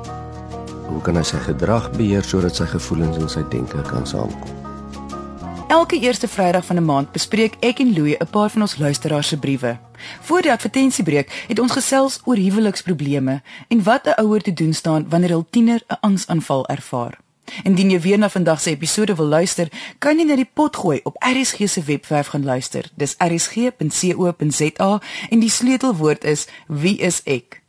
Hoe 0.89 1.01
kan 1.05 1.15
hy 1.15 1.24
sy 1.24 1.38
gedrag 1.45 1.91
beheer 1.98 2.25
sodat 2.25 2.55
sy 2.55 2.65
gevoelens 2.65 3.21
en 3.21 3.29
sy 3.29 3.45
denke 3.53 3.83
kan 3.91 4.07
saamkom? 4.09 4.59
Elke 5.69 5.99
eerste 5.99 6.27
Vrydag 6.27 6.65
van 6.65 6.75
'n 6.75 6.85
maand 6.85 7.11
bespreek 7.11 7.53
ek 7.59 7.79
en 7.79 7.93
Louie 7.93 8.17
'n 8.17 8.29
paar 8.29 8.49
van 8.49 8.61
ons 8.61 8.77
luisteraars 8.77 9.27
se 9.27 9.38
briewe. 9.39 9.77
Voor 10.21 10.41
die 10.41 10.51
advertensiebreek 10.51 11.45
het 11.47 11.59
ons 11.59 11.71
gesels 11.71 12.21
oor 12.25 12.35
huweliksprobleme 12.35 13.41
en 13.67 13.83
wat 13.83 14.05
'n 14.05 14.21
ouer 14.21 14.41
te 14.41 14.53
doen 14.53 14.73
staan 14.73 15.09
wanneer 15.09 15.29
hul 15.29 15.45
tiener 15.49 15.81
'n 15.88 15.97
angsaanval 15.99 16.67
ervaar. 16.67 17.19
Indien 17.63 17.89
jy 17.89 17.99
weer 17.99 18.17
na 18.17 18.29
vandag 18.29 18.61
se 18.61 18.69
episode 18.69 19.15
wil 19.15 19.25
luister, 19.25 19.67
kan 19.97 20.17
jy 20.17 20.25
na 20.25 20.35
die 20.35 20.49
pot 20.53 20.75
gooi 20.75 20.99
op 21.03 21.15
RSG 21.19 21.69
se 21.69 21.83
webwerf 21.83 22.27
gaan 22.27 22.43
luister. 22.43 22.91
Dis 22.95 23.15
rsg.co.za 23.17 25.01
en 25.29 25.39
die 25.39 25.49
sleutelwoord 25.49 26.23
is 26.23 26.47
wie 26.67 26.97
is 26.97 27.21
ek. 27.23 27.61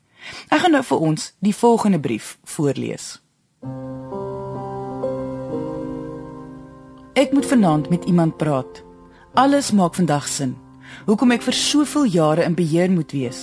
Ek 0.48 0.58
gaan 0.60 0.70
nou 0.70 0.84
vir 0.84 0.98
ons 0.98 1.32
die 1.38 1.54
volgende 1.54 2.00
brief 2.00 2.38
voorlees. 2.44 3.20
Ek 7.20 7.32
moet 7.32 7.46
vanaand 7.46 7.88
met 7.88 8.04
iemand 8.04 8.36
praat. 8.36 8.82
Alles 9.34 9.70
maak 9.70 9.94
vandag 9.94 10.28
sin. 10.28 10.54
Hoekom 11.04 11.34
ek 11.34 11.42
vir 11.44 11.56
soveel 11.56 12.06
jare 12.08 12.46
in 12.48 12.54
beheer 12.56 12.88
moet 12.88 13.12
wees? 13.12 13.40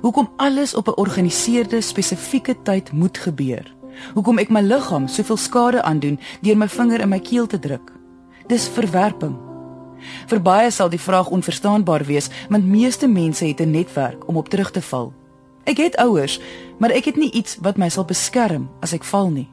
Hoekom 0.00 0.30
alles 0.40 0.72
op 0.74 0.88
'n 0.88 0.96
georganiseerde 0.96 1.80
spesifieke 1.80 2.56
tyd 2.62 2.92
moet 2.92 3.18
gebeur? 3.18 3.74
Hoekom 4.14 4.38
ek 4.38 4.48
my 4.48 4.60
liggaam 4.60 5.08
soveel 5.08 5.36
skade 5.36 5.82
aandoen 5.82 6.18
deur 6.40 6.56
my 6.56 6.68
vinger 6.68 7.00
in 7.00 7.08
my 7.08 7.20
keel 7.20 7.46
te 7.46 7.58
druk? 7.58 7.92
Dis 8.46 8.68
verwerping. 8.68 9.36
Vir 10.26 10.40
baie 10.40 10.70
sal 10.70 10.88
die 10.88 11.00
vraag 11.00 11.28
onverstaanbaar 11.28 12.04
wees, 12.04 12.30
want 12.48 12.64
meeste 12.64 13.08
mense 13.08 13.44
het 13.44 13.60
'n 13.60 13.70
netwerk 13.70 14.28
om 14.28 14.36
op 14.36 14.48
terug 14.48 14.70
te 14.70 14.82
val. 14.82 15.12
Ek 15.64 15.76
het 15.76 15.96
ouers, 15.96 16.40
maar 16.78 16.90
ek 16.90 17.04
het 17.04 17.16
nie 17.16 17.30
iets 17.30 17.58
wat 17.60 17.76
my 17.76 17.88
sal 17.88 18.04
beskerm 18.04 18.68
as 18.80 18.92
ek 18.92 19.04
val 19.04 19.30
nie. 19.30 19.48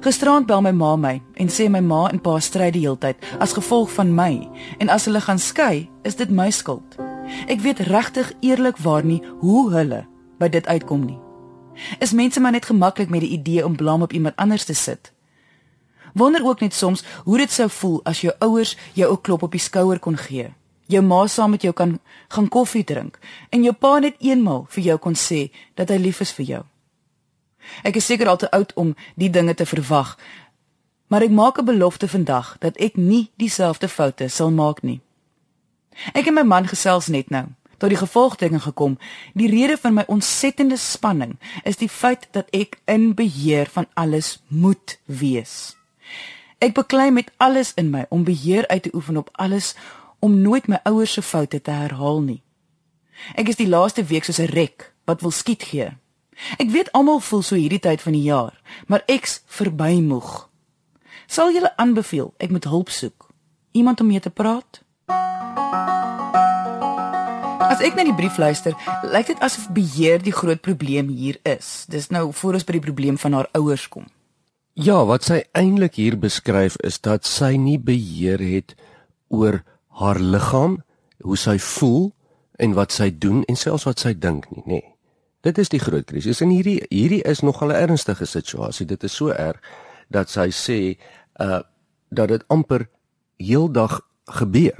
Gisterand 0.00 0.46
bel 0.46 0.60
my 0.60 0.72
ma 0.72 0.96
my 0.96 1.22
en 1.40 1.48
sê 1.48 1.68
my 1.70 1.80
ma 1.80 2.08
en 2.12 2.20
pa 2.20 2.38
stry 2.40 2.70
die 2.70 2.84
heeltyd 2.84 3.16
as 3.38 3.52
gevolg 3.56 3.90
van 3.96 4.14
my 4.14 4.48
en 4.78 4.88
as 4.88 5.04
hulle 5.04 5.20
gaan 5.20 5.38
skei, 5.38 5.88
is 6.04 6.16
dit 6.16 6.30
my 6.30 6.50
skuld. 6.50 6.98
Ek 7.48 7.60
weet 7.60 7.80
regtig 7.88 8.32
eerlikwaar 8.40 9.04
nie 9.04 9.22
hoe 9.40 9.70
hulle 9.72 10.04
by 10.38 10.48
dit 10.48 10.66
uitkom 10.66 11.06
nie. 11.06 11.18
Is 11.98 12.12
mense 12.12 12.40
maar 12.40 12.52
net 12.52 12.68
gemaklik 12.68 13.10
met 13.10 13.24
die 13.24 13.34
idee 13.38 13.64
om 13.64 13.76
blame 13.76 14.04
op 14.04 14.12
iemand 14.12 14.36
anders 14.36 14.64
te 14.64 14.74
sit? 14.74 15.12
Wonder 16.14 16.44
ook 16.44 16.60
net 16.60 16.74
soms 16.74 17.04
hoe 17.24 17.38
dit 17.38 17.50
sou 17.50 17.68
voel 17.70 18.00
as 18.04 18.20
jou 18.20 18.34
ouers 18.38 18.76
jou 18.94 19.12
'n 19.12 19.20
klop 19.20 19.42
op 19.42 19.50
die 19.50 19.60
skouer 19.60 19.98
kon 19.98 20.16
gee. 20.16 20.54
Jou 20.86 21.02
ma 21.02 21.26
saam 21.26 21.50
met 21.50 21.62
jou 21.62 21.72
kan 21.72 21.98
gaan 22.28 22.48
koffie 22.48 22.84
drink 22.84 23.18
en 23.50 23.62
jou 23.62 23.72
pa 23.72 23.98
net 23.98 24.14
eenmal 24.18 24.66
vir 24.68 24.84
jou 24.84 24.98
kon 24.98 25.14
sê 25.14 25.50
dat 25.74 25.88
hy 25.88 25.96
lief 25.96 26.20
is 26.20 26.32
vir 26.32 26.46
jou. 26.46 26.64
Ek 27.82 27.96
is 27.96 28.06
seker 28.06 28.28
al 28.28 28.36
te 28.36 28.50
oud 28.50 28.72
om 28.74 28.94
die 29.14 29.30
dinge 29.30 29.54
te 29.54 29.66
verwag. 29.66 30.18
Maar 31.06 31.22
ek 31.22 31.30
maak 31.30 31.58
'n 31.58 31.64
belofte 31.64 32.08
vandag 32.08 32.56
dat 32.58 32.76
ek 32.76 32.96
nie 32.96 33.30
dieselfde 33.36 33.88
foute 33.88 34.28
sal 34.28 34.50
maak 34.50 34.82
nie. 34.82 35.00
Ek 36.12 36.26
en 36.26 36.34
my 36.34 36.42
man 36.42 36.66
gesels 36.66 37.06
net 37.06 37.30
nou 37.30 37.46
tot 37.78 37.88
die 37.88 37.98
gevolgtrekking 37.98 38.62
gekom. 38.62 38.98
Die 39.34 39.50
rede 39.50 39.76
van 39.76 39.94
my 39.94 40.04
ontsettende 40.06 40.76
spanning 40.76 41.38
is 41.64 41.76
die 41.76 41.88
feit 41.88 42.28
dat 42.30 42.48
ek 42.50 42.78
in 42.84 43.14
beheer 43.14 43.66
van 43.66 43.86
alles 43.94 44.42
moet 44.48 44.98
wees. 45.04 45.76
Ek 46.58 46.74
beklei 46.74 47.10
met 47.10 47.32
alles 47.36 47.74
in 47.74 47.90
my 47.90 48.06
om 48.08 48.24
beheer 48.24 48.66
uit 48.68 48.82
te 48.82 48.94
oefen 48.94 49.16
op 49.16 49.28
alles 49.32 49.74
om 50.18 50.40
nooit 50.40 50.66
my 50.66 50.80
ouers 50.82 51.12
se 51.12 51.22
foute 51.22 51.60
te 51.60 51.70
herhaal 51.70 52.20
nie. 52.20 52.40
Ek 53.34 53.48
is 53.48 53.60
die 53.60 53.68
laaste 53.68 54.04
week 54.04 54.24
soos 54.24 54.40
'n 54.40 54.54
rek 54.54 54.92
wat 55.04 55.20
wil 55.20 55.30
skiet 55.30 55.62
gee. 55.62 55.92
Ek 56.58 56.70
weet 56.70 56.92
almal 56.92 57.20
voel 57.20 57.42
so 57.42 57.58
hierdie 57.58 57.82
tyd 57.82 58.02
van 58.02 58.16
die 58.16 58.26
jaar, 58.26 58.54
maar 58.86 59.04
ek's 59.10 59.40
verby 59.46 60.00
moeg. 60.04 60.48
Sal 61.26 61.54
julle 61.54 61.72
aanbeveel 61.80 62.34
ek 62.38 62.52
moet 62.54 62.68
hulp 62.68 62.90
soek? 62.92 63.28
Iemand 63.72 64.00
om 64.00 64.06
mee 64.12 64.20
te 64.20 64.30
praat? 64.30 64.82
As 67.64 67.80
ek 67.82 67.96
na 67.96 68.04
die 68.06 68.14
brief 68.14 68.36
luister, 68.38 68.76
lyk 69.10 69.32
dit 69.32 69.40
asof 69.42 69.70
beheer 69.74 70.22
die 70.22 70.34
groot 70.34 70.60
probleem 70.62 71.08
hier 71.10 71.40
is. 71.48 71.86
Dis 71.90 72.10
nou 72.12 72.28
voor 72.32 72.58
ons 72.60 72.66
by 72.68 72.76
die 72.76 72.84
probleem 72.84 73.18
van 73.18 73.34
haar 73.34 73.48
ouers 73.56 73.88
kom. 73.90 74.06
Ja, 74.74 75.00
wat 75.06 75.26
sy 75.26 75.40
eintlik 75.54 75.96
hier 75.98 76.18
beskryf 76.20 76.76
is 76.86 77.00
dat 77.02 77.26
sy 77.26 77.54
nie 77.58 77.78
beheer 77.78 78.42
het 78.42 78.74
oor 79.30 79.62
haar 79.98 80.18
liggaam, 80.20 80.80
hoe 81.22 81.38
sy 81.38 81.56
voel 81.62 82.10
en 82.58 82.74
wat 82.78 82.94
sy 82.94 83.10
doen 83.10 83.42
en 83.48 83.58
selfs 83.58 83.86
wat 83.88 84.02
sy 84.02 84.14
dink 84.18 84.50
nie, 84.50 84.62
nê. 84.66 84.80
Nee. 84.82 84.93
Dit 85.44 85.58
is 85.60 85.68
die 85.68 85.80
groot 85.82 86.06
krisis 86.08 86.40
en 86.40 86.48
hierdie 86.48 86.78
hierdie 86.88 87.22
is 87.28 87.42
nogal 87.44 87.68
'n 87.68 87.82
ernstige 87.84 88.24
situasie. 88.24 88.86
Dit 88.86 89.02
is 89.04 89.14
so 89.14 89.28
erg 89.28 89.60
dat 90.08 90.30
sy 90.30 90.48
sê 90.50 90.96
uh 91.40 91.60
dat 92.08 92.28
dit 92.28 92.44
amper 92.46 92.88
heeldag 93.36 94.00
gebeur. 94.24 94.78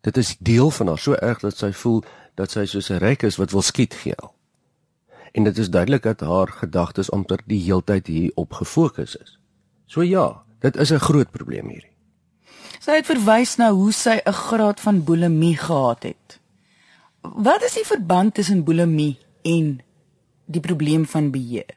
Dit 0.00 0.16
is 0.16 0.36
deel 0.38 0.70
van 0.70 0.86
haar 0.86 0.98
so 0.98 1.12
erg 1.12 1.40
dat 1.40 1.56
sy 1.56 1.72
voel 1.72 2.02
dat 2.34 2.50
sy 2.50 2.64
soos 2.64 2.90
'n 2.90 2.98
rek 2.98 3.22
is 3.22 3.36
wat 3.36 3.50
wil 3.50 3.62
skiet 3.62 3.94
gee. 3.94 4.14
En 5.32 5.44
dit 5.44 5.58
is 5.58 5.70
duidelik 5.70 6.02
dat 6.02 6.20
haar 6.20 6.48
gedagtes 6.48 7.10
amper 7.10 7.40
die 7.46 7.62
heeltyd 7.62 8.06
hier 8.06 8.32
op 8.34 8.52
gefokus 8.52 9.16
is. 9.16 9.38
So 9.86 10.02
ja, 10.02 10.42
dit 10.58 10.76
is 10.76 10.90
'n 10.92 10.98
groot 10.98 11.30
probleem 11.30 11.68
hierdie. 11.68 11.92
Sy 12.80 12.90
het 12.90 13.06
verwys 13.06 13.56
na 13.56 13.70
hoe 13.70 13.92
sy 13.92 14.20
'n 14.24 14.32
graad 14.32 14.80
van 14.80 15.04
bulimie 15.04 15.56
gehad 15.56 16.02
het. 16.02 16.40
Wat 17.20 17.62
is 17.62 17.74
die 17.74 17.86
verband 17.86 18.34
tussen 18.34 18.64
bulimie 18.64 19.18
en 19.42 19.80
die 20.52 20.60
probleem 20.64 21.06
van 21.06 21.30
beheer? 21.30 21.76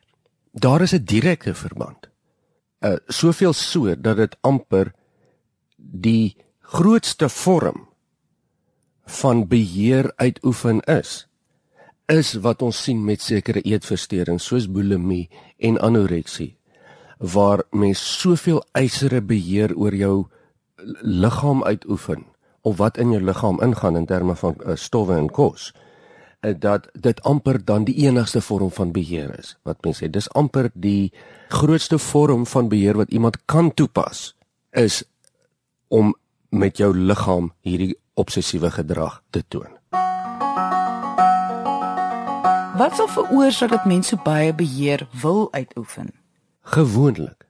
Daar 0.52 0.82
is 0.82 0.94
'n 0.94 1.04
direkte 1.04 1.54
verband. 1.54 2.10
Uh 2.80 2.96
soveel 3.08 3.54
so 3.54 4.02
dat 4.02 4.18
dit 4.18 4.38
amper 4.42 4.94
die 5.78 6.36
grootste 6.60 7.30
vorm 7.30 7.88
van 9.06 9.48
beheer 9.48 10.14
uitoefen 10.16 10.80
is 10.80 11.28
is 12.06 12.34
wat 12.34 12.62
ons 12.62 12.84
sien 12.84 13.04
met 13.06 13.22
sekere 13.22 13.62
eetversteurings 13.62 14.46
soos 14.46 14.72
bulimie 14.72 15.30
en 15.58 15.80
anoreksie 15.80 16.58
waar 17.18 17.64
mens 17.72 18.20
soveel 18.22 18.64
eisere 18.72 19.22
beheer 19.22 19.76
oor 19.76 19.96
jou 19.96 20.28
liggaam 21.02 21.64
uitoefen 21.64 22.26
of 22.62 22.78
wat 22.78 22.98
in 22.98 23.12
jou 23.12 23.22
liggaam 23.24 23.62
ingaan 23.62 23.96
in 23.96 24.06
terme 24.06 24.36
van 24.36 24.56
uh, 24.66 24.76
stowwe 24.76 25.16
en 25.16 25.30
kos 25.30 25.74
uh, 25.74 25.85
dat 26.54 26.88
dit 26.94 27.22
amper 27.24 27.66
dan 27.66 27.84
die 27.84 27.96
enigste 28.06 28.42
vorm 28.42 28.72
van 28.72 28.92
beheer 28.92 29.40
is 29.40 29.56
wat 29.64 29.82
mense 29.82 30.06
sê 30.06 30.10
dis 30.12 30.30
amper 30.30 30.70
die 30.74 31.12
grootste 31.50 31.98
vorm 31.98 32.46
van 32.46 32.70
beheer 32.70 32.98
wat 32.98 33.10
iemand 33.10 33.38
kan 33.46 33.74
toepas 33.74 34.36
is 34.72 35.04
om 35.88 36.16
met 36.50 36.78
jou 36.78 36.92
liggaam 36.98 37.52
hierdie 37.62 37.96
obsessiewe 38.14 38.72
gedrag 38.72 39.22
te 39.30 39.44
toon. 39.48 39.72
Wat 42.76 42.96
sou 42.96 43.08
veroorsaak 43.08 43.72
dat 43.72 43.86
mense 43.88 44.18
baie 44.24 44.54
beheer 44.54 45.08
wil 45.22 45.48
uitoefen? 45.52 46.12
Gewoonlik 46.76 47.48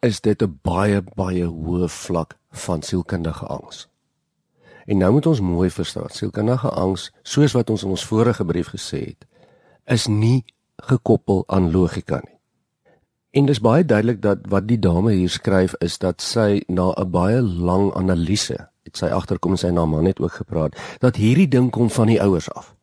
is 0.00 0.20
dit 0.20 0.42
'n 0.42 0.58
baie 0.62 1.02
baie 1.14 1.46
hoë 1.46 1.88
vlak 1.88 2.36
van 2.50 2.82
sielkundige 2.82 3.46
angs. 3.46 3.89
En 4.90 4.98
nou 4.98 5.12
moet 5.12 5.26
ons 5.26 5.40
mooi 5.40 5.68
verstaan, 5.70 6.10
sielkundige 6.10 6.68
angs, 6.68 7.10
soos 7.22 7.52
wat 7.54 7.70
ons 7.70 7.84
in 7.86 7.92
ons 7.94 8.04
vorige 8.08 8.44
brief 8.44 8.72
gesê 8.74 9.04
het, 9.12 9.26
is 9.86 10.08
nie 10.10 10.42
gekoppel 10.82 11.44
aan 11.46 11.68
logika 11.70 12.18
nie. 12.24 12.34
En 13.30 13.46
dis 13.46 13.60
baie 13.62 13.84
duidelik 13.86 14.18
dat 14.22 14.48
wat 14.50 14.66
die 14.66 14.78
dame 14.82 15.12
hier 15.14 15.30
skryf 15.30 15.76
is 15.86 16.00
dat 16.02 16.22
sy 16.22 16.64
na 16.66 16.90
'n 16.98 17.10
baie 17.10 17.42
lang 17.42 17.92
analise 17.94 18.58
het 18.82 18.96
sy 18.96 19.06
agterkom 19.06 19.54
en 19.54 19.58
sy 19.58 19.70
na 19.70 19.84
man 19.86 20.04
het 20.04 20.20
ook 20.20 20.32
gepraat 20.32 20.74
dat 20.98 21.16
hierdie 21.16 21.48
ding 21.48 21.70
kom 21.70 21.90
van 21.90 22.06
die 22.06 22.22
ouers 22.22 22.50
af. 22.50 22.74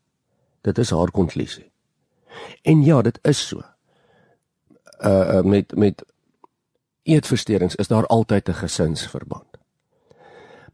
Dit 0.62 0.78
is 0.78 0.90
haar 0.90 1.12
konklusie. 1.12 1.72
En 2.62 2.84
ja, 2.84 3.02
dit 3.02 3.20
is 3.22 3.48
so. 3.48 3.62
Uh, 5.00 5.10
uh 5.10 5.42
met 5.42 5.76
met 5.76 6.06
eetversteurings 7.04 7.76
is 7.76 7.88
daar 7.88 8.06
altyd 8.06 8.50
'n 8.50 8.54
gesinsverband. 8.54 9.58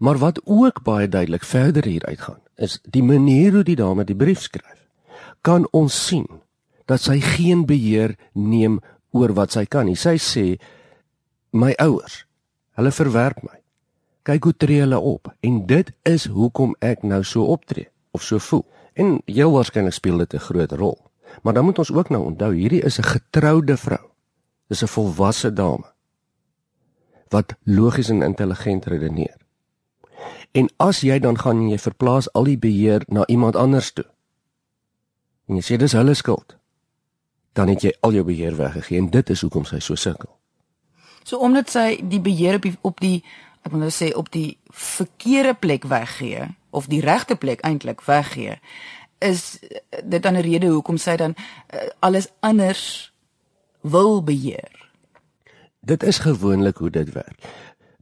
Maar 0.04 0.20
wat 0.20 0.42
ook 0.44 0.84
baie 0.84 1.08
duidelik 1.08 1.46
verder 1.48 1.88
hier 1.88 2.06
uitgaan, 2.06 2.42
is 2.56 2.80
die 2.84 3.04
manier 3.04 3.54
hoe 3.56 3.64
die 3.64 3.80
dame 3.80 4.04
die 4.04 4.18
brief 4.18 4.44
skryf. 4.44 4.82
Kan 5.42 5.68
ons 5.72 5.96
sien 6.08 6.28
dat 6.92 7.02
sy 7.02 7.20
geen 7.24 7.64
beheer 7.66 8.18
neem 8.34 8.82
oor 9.16 9.34
wat 9.38 9.56
sy 9.56 9.64
kan 9.66 9.88
nie. 9.88 9.96
Sy 9.96 10.18
sê 10.20 10.46
my 11.56 11.72
ouers, 11.80 12.26
hulle 12.76 12.92
verwerp 12.92 13.44
my 13.46 13.64
kyk 14.28 14.48
hoe 14.48 14.56
tree 14.56 14.80
hulle 14.84 15.00
op 15.00 15.32
en 15.44 15.64
dit 15.68 15.90
is 16.08 16.26
hoekom 16.32 16.76
ek 16.84 17.04
nou 17.08 17.22
so 17.28 17.50
optree 17.52 17.90
of 18.16 18.24
so 18.24 18.40
voel. 18.40 18.64
En 18.96 19.18
heel 19.28 19.52
waarskynlik 19.52 19.96
speel 19.96 20.18
dit 20.24 20.34
'n 20.34 20.46
groot 20.48 20.72
rol. 20.72 20.98
Maar 21.42 21.54
dan 21.54 21.66
moet 21.66 21.80
ons 21.80 21.92
ook 21.92 22.10
nou 22.10 22.24
onthou 22.24 22.54
hierdie 22.54 22.82
is 22.82 23.00
'n 23.00 23.04
getroude 23.04 23.78
vrou. 23.78 24.06
Dis 24.68 24.84
'n 24.84 24.88
volwasse 24.88 25.54
dame 25.54 25.92
wat 27.30 27.56
logies 27.64 28.10
en 28.10 28.22
intelligent 28.22 28.86
redeneer. 28.86 29.43
En 30.54 30.70
as 30.78 31.02
jy 31.02 31.20
dan 31.20 31.40
gaan 31.40 31.64
en 31.66 31.70
jy 31.74 31.80
verplaas 31.82 32.30
al 32.34 32.46
die 32.50 32.58
beheer 32.58 33.04
na 33.08 33.26
iemand 33.26 33.56
anders 33.56 33.92
toe. 33.94 34.06
En 35.50 35.58
jy 35.58 35.64
sê 35.66 35.78
dis 35.82 35.96
hulle 35.98 36.14
skuld. 36.14 36.58
Dan 37.58 37.70
het 37.74 37.82
jy 37.86 37.94
al 38.02 38.14
jou 38.14 38.24
beheer 38.26 38.56
weggegee 38.58 39.02
en 39.02 39.10
dit 39.14 39.30
is 39.30 39.42
hoekom 39.42 39.66
sy 39.66 39.82
so 39.82 39.98
sukkel. 39.98 40.30
So 41.24 41.42
omdat 41.42 41.72
sy 41.74 41.98
die 42.10 42.22
beheer 42.22 42.60
op 42.60 42.68
die, 42.68 42.76
op 42.82 43.02
die 43.02 43.18
ek 43.64 43.72
wil 43.72 43.86
nou 43.86 43.92
sê 43.94 44.12
op 44.20 44.30
die 44.34 44.58
verkeerde 44.70 45.56
plek 45.56 45.88
weggee 45.90 46.50
of 46.76 46.90
die 46.92 47.02
regte 47.02 47.38
plek 47.40 47.64
eintlik 47.64 48.04
weggee 48.06 48.60
is 49.24 49.60
dit 50.04 50.22
dan 50.24 50.36
'n 50.36 50.44
rede 50.44 50.68
hoekom 50.68 50.98
sy 50.98 51.16
dan 51.16 51.36
uh, 51.38 51.80
alles 52.00 52.28
anders 52.40 53.14
wil 53.82 54.24
beheer. 54.24 54.92
Dit 55.80 56.04
is 56.04 56.18
gewoonlik 56.18 56.78
hoe 56.78 56.90
dit 56.90 57.12
werk. 57.12 57.40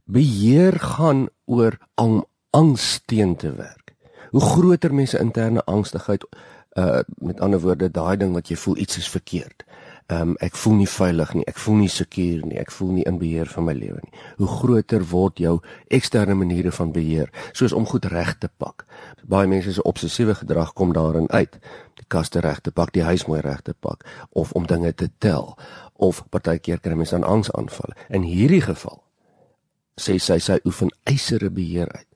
Beheer 0.04 0.80
gaan 0.80 1.28
oor 1.44 1.78
om 1.94 2.24
angs 2.52 3.00
teen 3.04 3.36
te 3.36 3.52
werk. 3.56 3.94
Hoe 4.30 4.40
groter 4.40 4.94
mense 4.94 5.18
interne 5.18 5.64
angstigheid 5.64 6.24
uh 6.76 7.00
met 7.20 7.40
ander 7.40 7.60
woorde 7.60 7.90
daai 7.90 8.16
ding 8.16 8.32
wat 8.32 8.48
jy 8.48 8.56
voel 8.56 8.78
iets 8.80 8.96
is 8.96 9.08
verkeerd 9.08 9.64
ehm 10.12 10.20
um, 10.28 10.32
ek 10.40 10.56
voel 10.58 10.74
nie 10.80 10.88
veilig 10.90 11.30
nie, 11.36 11.44
ek 11.48 11.58
voel 11.62 11.78
nie 11.82 11.90
seker 11.92 12.42
nie, 12.44 12.58
ek 12.60 12.72
voel 12.74 12.90
nie 12.96 13.04
in 13.08 13.18
beheer 13.20 13.48
van 13.48 13.66
my 13.68 13.74
lewe 13.76 14.00
nie. 14.02 14.12
Hoe 14.40 14.48
groter 14.50 15.04
word 15.12 15.40
jou 15.40 15.54
eksterne 15.98 16.34
maniere 16.34 16.72
van 16.74 16.92
beheer, 16.92 17.30
soos 17.52 17.72
om 17.76 17.86
goed 17.88 18.08
reg 18.12 18.34
te 18.42 18.50
pak. 18.58 18.84
Baie 19.22 19.48
mense 19.48 19.72
se 19.72 19.84
obsessiewe 19.88 20.34
gedrag 20.34 20.72
kom 20.78 20.92
daarin 20.92 21.30
uit. 21.30 21.58
Die 22.00 22.08
kaste 22.08 22.42
reg 22.44 22.60
te 22.60 22.74
pak, 22.74 22.92
die 22.92 23.06
huis 23.06 23.26
mooi 23.30 23.40
reg 23.40 23.62
te 23.62 23.74
pak 23.78 24.04
of 24.32 24.52
om 24.58 24.66
dinge 24.66 24.92
te 24.92 25.08
tel 25.18 25.54
of 25.96 26.24
partykeer 26.34 26.82
kry 26.82 26.98
mense 26.98 27.14
aan 27.16 27.28
angsaanvalle. 27.28 27.96
In 28.10 28.26
hierdie 28.26 28.62
geval 28.64 29.00
sê 30.00 30.18
sy 30.18 30.40
sy 30.42 30.58
oefen 30.66 30.90
eisere 31.06 31.50
beheer 31.52 31.88
uit 31.92 32.11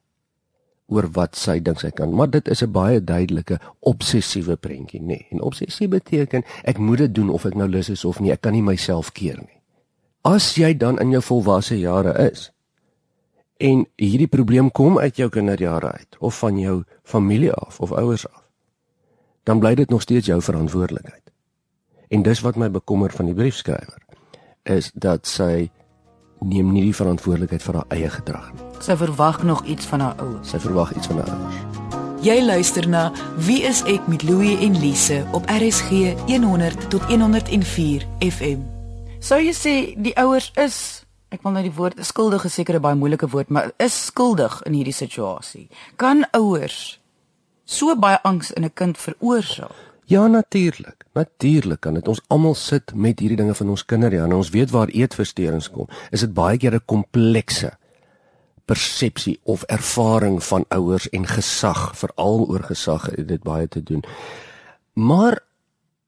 oor 0.86 1.08
wat 1.16 1.36
sy 1.36 1.58
dink 1.62 1.80
sy 1.82 1.90
kan, 1.90 2.12
maar 2.14 2.30
dit 2.30 2.48
is 2.48 2.62
'n 2.62 2.72
baie 2.72 3.00
duidelike 3.00 3.58
obsessiewe 3.80 4.56
prentjie, 4.56 5.00
nê. 5.00 5.06
Nee. 5.06 5.26
En 5.30 5.40
obsessie 5.40 5.88
beteken 5.88 6.44
ek 6.64 6.78
moet 6.78 6.98
dit 6.98 7.14
doen 7.14 7.30
of 7.30 7.44
ek 7.44 7.54
nou 7.54 7.68
lus 7.68 7.88
is 7.88 8.04
of 8.04 8.20
nie, 8.20 8.32
ek 8.32 8.40
kan 8.40 8.52
nie 8.52 8.62
myself 8.62 9.12
keer 9.12 9.36
nie. 9.36 9.60
As 10.22 10.54
jy 10.54 10.76
dan 10.76 10.98
in 10.98 11.10
jou 11.10 11.22
volwasse 11.22 11.78
jare 11.78 12.30
is 12.30 12.52
en 13.56 13.86
hierdie 13.96 14.28
probleem 14.28 14.70
kom 14.70 14.98
uit 14.98 15.16
jou 15.16 15.28
kinderjare 15.28 15.92
uit 15.92 16.16
of 16.18 16.38
van 16.38 16.58
jou 16.58 16.84
familie 17.02 17.52
af 17.52 17.80
of 17.80 17.92
ouers 17.92 18.26
af, 18.26 18.42
dan 19.44 19.58
bly 19.58 19.74
dit 19.74 19.90
nog 19.90 20.02
steeds 20.02 20.26
jou 20.26 20.42
verantwoordelikheid. 20.42 21.30
En 22.08 22.22
dis 22.22 22.40
wat 22.40 22.56
my 22.56 22.70
bekommer 22.70 23.10
van 23.10 23.26
die 23.26 23.34
briefskrywer 23.34 24.02
is 24.62 24.90
dat 24.94 25.26
sy 25.26 25.70
neem 26.40 26.72
nie 26.72 26.82
die 26.82 26.94
verantwoordelikheid 26.94 27.62
vir 27.62 27.74
haar 27.74 27.86
eie 27.88 28.10
gedrag 28.10 28.52
nie. 28.52 28.62
Sy 28.80 28.96
verwag 28.96 29.42
nog 29.42 29.64
iets 29.64 29.86
van 29.86 30.00
haar 30.00 30.14
ouers. 30.20 30.50
Sy 30.50 30.58
verwag 30.58 30.92
iets 30.96 31.06
van 31.06 31.22
haar 31.22 31.30
ouers. 31.36 31.56
Jy 32.26 32.40
luister 32.42 32.88
na 32.88 33.12
Wie 33.46 33.62
is 33.62 33.82
ek 33.86 34.08
met 34.08 34.22
Louie 34.26 34.56
en 34.64 34.78
Lise 34.80 35.20
op 35.32 35.44
RSG 35.52 36.16
100 36.26 36.90
tot 36.90 37.02
104 37.02 38.06
FM. 38.24 38.64
Sou 39.20 39.38
jy 39.40 39.52
sê 39.54 39.74
die 40.00 40.14
ouers 40.16 40.50
is 40.56 41.06
ek 41.34 41.42
wil 41.44 41.56
nou 41.56 41.62
die 41.66 41.74
woord 41.74 42.00
skuldig 42.06 42.46
seker 42.50 42.76
'n 42.76 42.82
baie 42.82 42.96
moeilike 42.96 43.28
woord, 43.28 43.48
maar 43.48 43.72
is 43.78 44.06
skuldig 44.06 44.62
in 44.62 44.72
hierdie 44.72 44.94
situasie? 44.94 45.68
Kan 45.96 46.26
ouers 46.32 47.00
so 47.64 47.96
baie 47.96 48.18
angs 48.22 48.50
in 48.52 48.64
'n 48.64 48.74
kind 48.74 48.98
veroorsaak? 48.98 49.74
Ja 50.06 50.26
natuurlik. 50.26 51.04
Natuurlik 51.12 51.80
kan 51.80 51.94
dit. 51.94 52.08
Ons 52.08 52.22
almal 52.26 52.54
sit 52.54 52.94
met 52.94 53.18
hierdie 53.18 53.36
dinge 53.36 53.54
van 53.54 53.68
ons 53.68 53.84
kinders 53.84 54.14
ja, 54.14 54.24
en 54.24 54.32
ons 54.32 54.50
weet 54.54 54.70
waar 54.70 54.92
eetversteurings 54.94 55.70
kom. 55.70 55.88
Is 56.14 56.22
dit 56.22 56.34
baie 56.34 56.58
keer 56.58 56.74
'n 56.74 56.84
komplekse 56.84 57.72
persepsie 58.64 59.40
of 59.42 59.62
ervaring 59.62 60.42
van 60.44 60.64
ouers 60.68 61.08
en 61.08 61.26
gesag, 61.26 61.96
veral 61.98 62.46
oor 62.48 62.62
gesag 62.62 63.06
het 63.06 63.28
dit 63.28 63.42
baie 63.42 63.68
te 63.68 63.82
doen. 63.82 64.04
Maar 64.92 65.38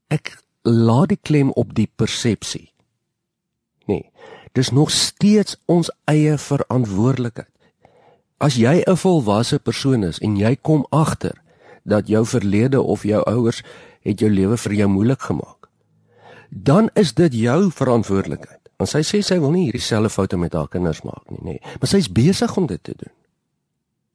ek 0.06 0.38
laat 0.62 1.08
die 1.08 1.20
klem 1.22 1.50
op 1.50 1.74
die 1.74 1.90
persepsie. 1.96 2.72
Nee. 3.86 4.10
Dis 4.52 4.70
nog 4.70 4.90
steeds 4.90 5.56
ons 5.66 5.90
eie 6.04 6.38
verantwoordelikheid. 6.38 7.50
As 8.38 8.54
jy 8.54 8.82
'n 8.86 8.96
volwasse 8.96 9.58
persoon 9.58 10.04
is 10.04 10.18
en 10.18 10.36
jy 10.36 10.56
kom 10.56 10.86
agter 10.90 11.42
dat 11.82 12.08
jou 12.08 12.26
verlede 12.26 12.82
of 12.82 13.02
jou 13.02 13.22
ouers 13.24 13.62
het 14.06 14.20
jou 14.20 14.30
lewe 14.30 14.56
vir 14.56 14.72
jou 14.72 14.88
moeilik 14.88 15.20
gemaak, 15.20 15.68
dan 16.48 16.90
is 16.94 17.14
dit 17.14 17.34
jou 17.34 17.70
verantwoordelikheid. 17.70 18.58
Want 18.78 18.90
sy 18.90 19.02
sê 19.02 19.20
sy 19.26 19.40
wil 19.42 19.52
nie 19.52 19.66
hierdie 19.66 19.82
selfe 19.82 20.14
foute 20.14 20.38
met 20.38 20.54
haar 20.54 20.68
kinders 20.70 21.02
maak 21.02 21.24
nie, 21.32 21.40
nê. 21.42 21.56
Nee. 21.58 21.78
Maar 21.80 21.90
sy's 21.90 22.06
besig 22.14 22.54
om 22.56 22.68
dit 22.70 22.82
te 22.82 22.94
doen. 22.94 23.14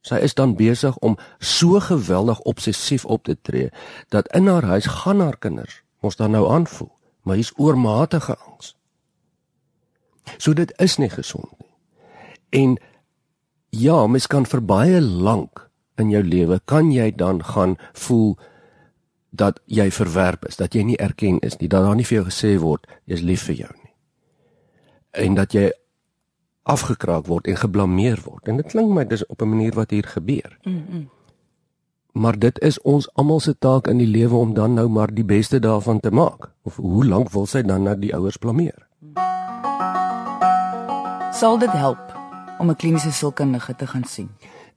Sy 0.04 0.20
is 0.24 0.34
dan 0.36 0.54
besig 0.56 0.96
om 1.04 1.16
so 1.38 1.80
geweldig 1.80 2.40
obsessief 2.48 3.04
op 3.04 3.24
te 3.24 3.36
tree 3.40 3.70
dat 4.12 4.28
in 4.36 4.48
haar 4.48 4.64
huis 4.64 4.88
gaan 5.00 5.20
haar 5.20 5.36
kinders 5.40 5.82
mos 6.04 6.16
dan 6.16 6.34
nou 6.36 6.44
aanvoel, 6.52 6.90
maar 7.24 7.40
hier's 7.40 7.52
oormatige 7.56 8.36
angs. 8.36 8.74
So 10.36 10.52
dit 10.52 10.72
is 10.80 10.96
nie 11.00 11.08
gesond 11.12 11.48
nie. 11.60 11.70
En 12.60 12.76
ja, 13.72 14.06
mens 14.06 14.26
kan 14.26 14.44
vir 14.48 14.60
baie 14.64 15.00
lank 15.00 15.64
in 16.00 16.10
jou 16.12 16.22
lewe 16.24 16.60
kan 16.64 16.92
jy 16.92 17.10
dan 17.16 17.40
gaan 17.44 17.76
voel 17.92 18.36
dat 19.34 19.58
jy 19.66 19.88
verwerp 19.90 20.46
is, 20.46 20.56
dat 20.56 20.74
jy 20.74 20.84
nie 20.86 20.98
erken 21.02 21.40
is 21.42 21.56
nie, 21.58 21.68
dat 21.68 21.82
daar 21.82 21.96
nie 21.98 22.06
vir 22.06 22.20
jou 22.20 22.26
gesê 22.28 22.52
word 22.62 22.86
jy's 23.10 23.24
lief 23.26 23.48
vir 23.48 23.64
jou 23.64 23.72
nie. 23.80 23.90
En 25.24 25.34
dat 25.34 25.54
jy 25.54 25.70
afgekraak 26.70 27.26
word 27.26 27.50
en 27.50 27.58
geblameer 27.60 28.22
word. 28.24 28.48
En 28.48 28.62
dit 28.62 28.70
klink 28.70 28.94
my 28.94 29.04
dis 29.04 29.26
op 29.26 29.42
'n 29.42 29.48
manier 29.48 29.74
wat 29.74 29.90
hier 29.90 30.06
gebeur. 30.06 30.58
Mm. 30.64 30.84
-mm. 30.90 31.08
Maar 32.12 32.38
dit 32.38 32.60
is 32.60 32.80
ons 32.80 33.08
almal 33.14 33.40
se 33.40 33.58
taak 33.58 33.86
in 33.86 33.98
die 33.98 34.06
lewe 34.06 34.36
om 34.36 34.54
dan 34.54 34.74
nou 34.74 34.88
maar 34.88 35.14
die 35.14 35.24
beste 35.24 35.58
daarvan 35.58 36.00
te 36.00 36.10
maak. 36.10 36.50
Of 36.62 36.76
hoe 36.76 37.04
lank 37.06 37.30
wil 37.30 37.46
sy 37.46 37.62
dan 37.62 37.82
na 37.82 37.94
die 37.94 38.14
ouers 38.14 38.36
blameer? 38.36 38.86
Sal 41.32 41.58
dit 41.58 41.72
help 41.72 42.14
om 42.58 42.70
'n 42.70 42.76
kliniese 42.76 43.12
sielkundige 43.12 43.76
te 43.76 43.86
gaan 43.86 44.04
sien? 44.04 44.30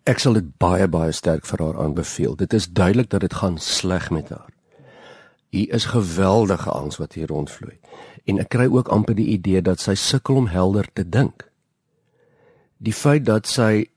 Ek 0.08 0.22
sal 0.24 0.38
dit 0.40 0.48
baie 0.58 0.88
baie 0.88 1.12
sterk 1.12 1.46
vir 1.46 1.60
haar 1.66 1.80
aanbeveel. 1.84 2.36
Dit 2.40 2.54
is 2.54 2.70
duidelik 2.72 3.10
dat 3.10 3.22
dit 3.22 3.34
gaan 3.34 3.58
sleg 3.58 4.10
met 4.10 4.30
haar. 4.30 4.54
Hier 5.50 5.74
is 5.74 5.92
geweldige 5.92 6.70
angs 6.70 6.98
wat 6.98 7.14
hier 7.14 7.28
rondvloei. 7.28 7.80
En 8.26 8.40
ek 8.40 8.50
kry 8.56 8.68
ook 8.72 8.88
amper 8.88 9.16
die 9.16 9.28
idee 9.36 9.62
dat 9.62 9.84
sy 9.84 9.96
sukkel 9.96 10.36
om 10.36 10.48
helder 10.48 10.88
te 10.94 11.04
dink 11.04 11.48
die 12.78 12.94
feit 12.94 13.26
dat 13.26 13.48
sy 13.48 13.90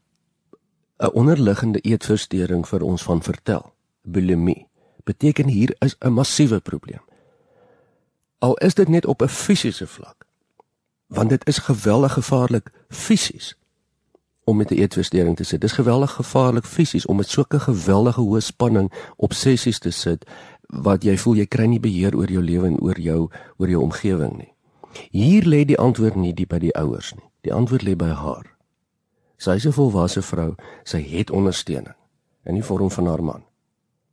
'n 0.98 1.12
onderliggende 1.12 1.80
eetversteuring 1.80 2.68
vir 2.68 2.82
ons 2.82 3.02
van 3.02 3.22
vertel, 3.22 3.72
bulimie, 4.02 4.66
beteken 5.04 5.48
hier 5.48 5.76
is 5.78 5.96
'n 6.00 6.12
massiewe 6.12 6.60
probleem. 6.60 7.04
Al 8.38 8.56
is 8.56 8.74
dit 8.74 8.88
net 8.88 9.06
op 9.06 9.22
'n 9.22 9.28
fisiese 9.28 9.86
vlak. 9.86 10.26
Want 11.06 11.28
dit 11.28 11.46
is 11.46 11.58
geweldig 11.58 12.12
gevaarlik 12.12 12.70
fisies 12.88 13.56
om 14.50 14.56
met 14.56 14.70
'n 14.70 14.80
eetversteuring 14.82 15.36
te 15.36 15.44
sit. 15.44 15.60
Dis 15.60 15.72
geweldig 15.72 16.10
gevaarlik 16.10 16.64
fisies 16.64 17.06
om 17.06 17.16
met 17.16 17.28
sulke 17.28 17.60
geweldige 17.60 18.20
hoë 18.20 18.40
spanning 18.40 18.92
obsessies 19.16 19.78
te 19.78 19.90
sit 19.90 20.24
wat 20.66 21.04
jy 21.04 21.16
voel 21.16 21.34
jy 21.34 21.46
kry 21.46 21.66
nie 21.66 21.80
beheer 21.80 22.16
oor 22.16 22.30
jou 22.30 22.42
lewe 22.42 22.66
en 22.66 22.80
oor 22.80 23.00
jou 23.00 23.30
oor 23.56 23.68
jou 23.68 23.82
omgewing 23.82 24.36
nie. 24.36 24.54
Hier 25.10 25.44
lê 25.46 25.64
die 25.64 25.78
antwoord 25.78 26.14
nie 26.14 26.34
die 26.34 26.46
by 26.46 26.58
die 26.58 26.74
ouers 26.74 27.14
nie. 27.14 27.28
Die 27.40 27.52
antwoord 27.54 27.82
lê 27.82 27.96
by 27.96 28.10
haar. 28.10 28.56
Sy 29.36 29.50
is 29.50 29.66
'n 29.66 29.72
volwasse 29.72 30.22
vrou, 30.22 30.54
sy 30.84 31.00
het 31.00 31.30
ondersteuning 31.30 31.96
in 32.44 32.54
die 32.54 32.64
vorm 32.64 32.90
van 32.90 33.06
haar 33.06 33.22
man. 33.22 33.42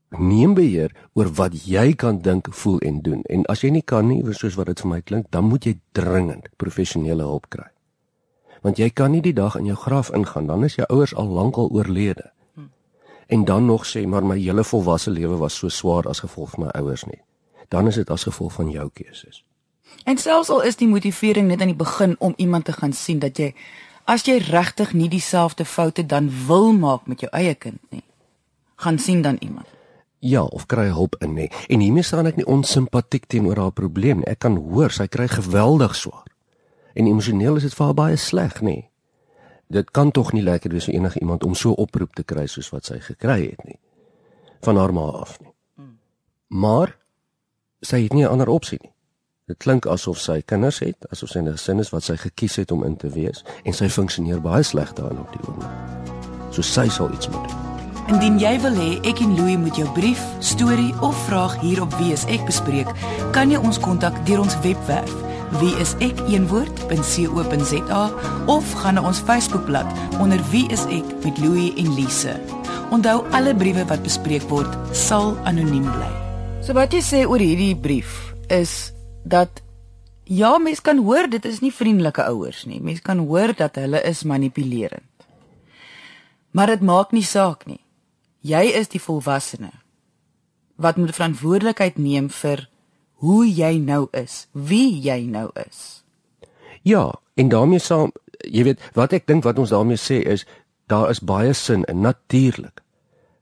Neem 0.09 0.53
beheer 0.53 0.95
oor 1.13 1.27
wat 1.33 1.65
jy 1.65 1.93
kan 1.93 2.21
dink, 2.21 2.47
voel 2.51 2.79
en 2.79 3.01
doen. 3.01 3.21
En 3.23 3.45
as 3.45 3.61
jy 3.61 3.69
nie 3.69 3.81
kan 3.81 4.07
nie, 4.07 4.23
soos 4.33 4.55
wat 4.55 4.65
dit 4.65 4.79
vir 4.79 4.89
my 4.89 5.01
klink, 5.01 5.31
dan 5.31 5.43
moet 5.43 5.63
jy 5.63 5.79
dringend 5.91 6.47
professionele 6.57 7.23
hulp 7.23 7.49
kry. 7.49 7.67
Want 8.67 8.81
jy 8.81 8.89
kan 8.91 9.13
nie 9.15 9.21
die 9.23 9.31
dag 9.31 9.55
in 9.55 9.69
jou 9.69 9.77
graf 9.79 10.09
ingaan, 10.11 10.49
dan 10.49 10.65
is 10.67 10.73
jou 10.75 10.83
ouers 10.91 11.13
al 11.15 11.29
lank 11.31 11.55
al 11.55 11.69
oorlede. 11.71 12.31
En 13.27 13.45
dan 13.45 13.65
nog 13.65 13.85
sê 13.87 14.03
maar 14.07 14.25
my 14.27 14.35
hele 14.39 14.63
volwasse 14.63 15.11
lewe 15.11 15.37
was 15.39 15.55
so 15.55 15.69
swaar 15.69 16.07
as 16.07 16.19
gevolg 16.19 16.49
van 16.49 16.65
my 16.65 16.71
ouers 16.75 17.05
nie. 17.07 17.21
Dan 17.71 17.87
is 17.87 17.95
dit 17.95 18.09
as 18.09 18.27
gevolg 18.27 18.53
van 18.53 18.71
jou 18.71 18.89
keuses. 18.93 19.43
En 20.03 20.17
selfs 20.17 20.49
al 20.49 20.61
is 20.67 20.75
die 20.75 20.87
motivering 20.87 21.47
net 21.47 21.61
aan 21.61 21.71
die 21.71 21.79
begin 21.79 22.15
om 22.19 22.33
iemand 22.35 22.65
te 22.65 22.75
gaan 22.75 22.93
sien 22.93 23.23
dat 23.23 23.39
jy 23.39 23.53
as 24.03 24.27
jy 24.27 24.37
regtig 24.49 24.93
nie 24.93 25.09
dieselfde 25.09 25.65
foute 25.65 26.05
dan 26.05 26.27
wil 26.47 26.71
maak 26.75 27.07
met 27.07 27.23
jou 27.23 27.31
eie 27.31 27.55
kind 27.55 27.79
nie, 27.89 28.03
gaan 28.75 28.99
sien 28.99 29.21
dan 29.21 29.35
iemand. 29.39 29.67
Ja, 30.19 30.43
of 30.43 30.65
kry 30.65 30.89
hulp 30.91 31.15
in 31.19 31.33
nie. 31.33 31.51
En 31.67 31.79
hiermee 31.79 32.03
staan 32.03 32.27
ek 32.27 32.35
nie 32.35 32.47
onsimpatiek 32.47 33.27
teenoor 33.27 33.57
haar 33.57 33.75
probleem 33.75 34.23
nie. 34.23 34.31
Ek 34.31 34.43
kan 34.43 34.59
hoor 34.59 34.91
sy 34.91 35.07
kry 35.07 35.27
geweldig 35.27 35.95
swaar. 35.95 36.27
En 36.97 37.05
emosioneel 37.05 37.55
is 37.55 37.67
dit 37.67 37.73
vir 37.77 37.85
haar 37.85 37.97
baie 37.97 38.15
sleg, 38.17 38.61
nê. 38.65 38.77
Dit 39.69 39.91
kan 39.93 40.11
tog 40.11 40.31
nie 40.33 40.41
lekker 40.41 40.73
wees 40.73 40.87
vir 40.89 40.95
enige 40.97 41.19
iemand 41.19 41.43
om 41.45 41.53
so 41.55 41.75
oproep 41.77 42.15
te 42.17 42.23
kry 42.25 42.47
soos 42.49 42.71
wat 42.73 42.87
sy 42.89 42.97
gekry 43.03 43.41
het 43.51 43.65
nie. 43.67 43.77
Van 44.65 44.79
haar 44.81 44.93
ma 44.95 45.03
af 45.21 45.35
nie. 45.43 45.51
Hmm. 45.75 45.97
Maar 46.47 46.95
sy 47.85 48.01
het 48.03 48.13
nie 48.13 48.23
'n 48.25 48.31
ander 48.31 48.49
opsie 48.49 48.79
nie. 48.81 48.93
Dit 49.47 49.57
klink 49.57 49.85
asof 49.85 50.17
sy 50.17 50.41
kinders 50.41 50.79
het, 50.79 51.05
asof 51.11 51.29
sy 51.29 51.39
'n 51.39 51.51
gesin 51.51 51.79
is 51.79 51.89
wat 51.89 52.03
sy 52.03 52.15
gekies 52.15 52.55
het 52.55 52.71
om 52.71 52.83
in 52.83 52.97
te 52.97 53.09
wees 53.09 53.43
en 53.63 53.73
sy 53.73 53.89
funksioneer 53.89 54.41
baie 54.41 54.63
sleg 54.63 54.93
daarin 54.93 55.19
op 55.19 55.31
die 55.31 55.47
oomblik. 55.47 55.69
So 56.51 56.61
sy 56.61 56.89
sal 56.89 57.11
iets 57.11 57.29
moet 57.29 57.47
doen. 57.47 57.57
Indien 58.07 58.39
jy 58.39 58.59
wil 58.61 58.73
hê 58.73 59.07
ek 59.07 59.19
en 59.19 59.35
Louie 59.35 59.57
moet 59.57 59.75
jou 59.75 59.91
brief, 59.93 60.23
storie 60.39 60.93
of 61.01 61.25
vraag 61.25 61.59
hier 61.61 61.81
op 61.81 61.93
Wie 61.93 62.11
is 62.11 62.25
ek 62.25 62.45
bespreek, 62.45 62.87
kan 63.31 63.51
jy 63.51 63.57
ons 63.57 63.79
kontak 63.79 64.25
deur 64.25 64.39
ons 64.39 64.59
webwerf 64.59 65.27
wieisek.co.za 65.61 66.53
of 68.47 68.73
gaan 68.81 68.95
na 68.97 69.01
ons 69.07 69.19
Facebookblad 69.19 69.87
onder 70.21 70.41
Wie 70.51 70.67
is 70.73 70.85
ek 70.93 71.07
met 71.23 71.37
Louie 71.41 71.73
en 71.77 71.93
Lise. 71.97 72.35
Onthou 72.93 73.25
alle 73.35 73.55
briewe 73.55 73.85
wat 73.89 74.03
bespreek 74.05 74.45
word 74.51 74.71
sal 74.95 75.37
anoniem 75.49 75.87
bly. 75.89 76.11
So 76.63 76.73
wat 76.77 76.93
jy 76.93 77.01
sê 77.03 77.25
oor 77.27 77.41
hierdie 77.41 77.75
brief 77.75 78.33
is 78.53 78.93
dat 79.27 79.61
ja, 80.27 80.57
mens 80.59 80.81
kan 80.83 80.99
hoor 81.03 81.27
dit 81.31 81.45
is 81.47 81.59
nie 81.63 81.71
vriendelike 81.71 82.23
ouers 82.27 82.65
nie. 82.67 82.81
Mens 82.83 83.01
kan 83.01 83.19
hoor 83.27 83.55
dat 83.55 83.75
hulle 83.79 84.01
is 84.03 84.23
manipulerend. 84.27 85.03
Maar 86.51 86.67
dit 86.75 86.81
maak 86.81 87.11
nie 87.15 87.25
saak 87.25 87.65
nie. 87.67 87.79
Jy 88.41 88.63
is 88.79 88.87
die 88.91 89.01
volwassene 89.01 89.71
wat 90.77 90.97
moet 91.01 91.15
verantwoordelikheid 91.15 91.97
neem 91.97 92.29
vir 92.29 92.67
hoe 93.23 93.43
jy 93.49 93.77
nou 93.81 94.07
is, 94.11 94.47
wie 94.51 94.99
jy 95.01 95.23
nou 95.25 95.49
is. 95.67 96.03
Ja, 96.81 97.11
en 97.35 97.49
daarmee 97.49 97.79
saam, 97.79 98.11
jy 98.45 98.63
weet, 98.63 98.83
wat 98.93 99.13
ek 99.13 99.27
dink 99.27 99.43
wat 99.43 99.59
ons 99.59 99.73
daarmee 99.73 99.99
sê 99.99 100.21
is 100.23 100.45
daar 100.87 101.09
is 101.09 101.19
baie 101.19 101.53
sin 101.53 101.83
in 101.91 102.01
natuurlik 102.05 102.83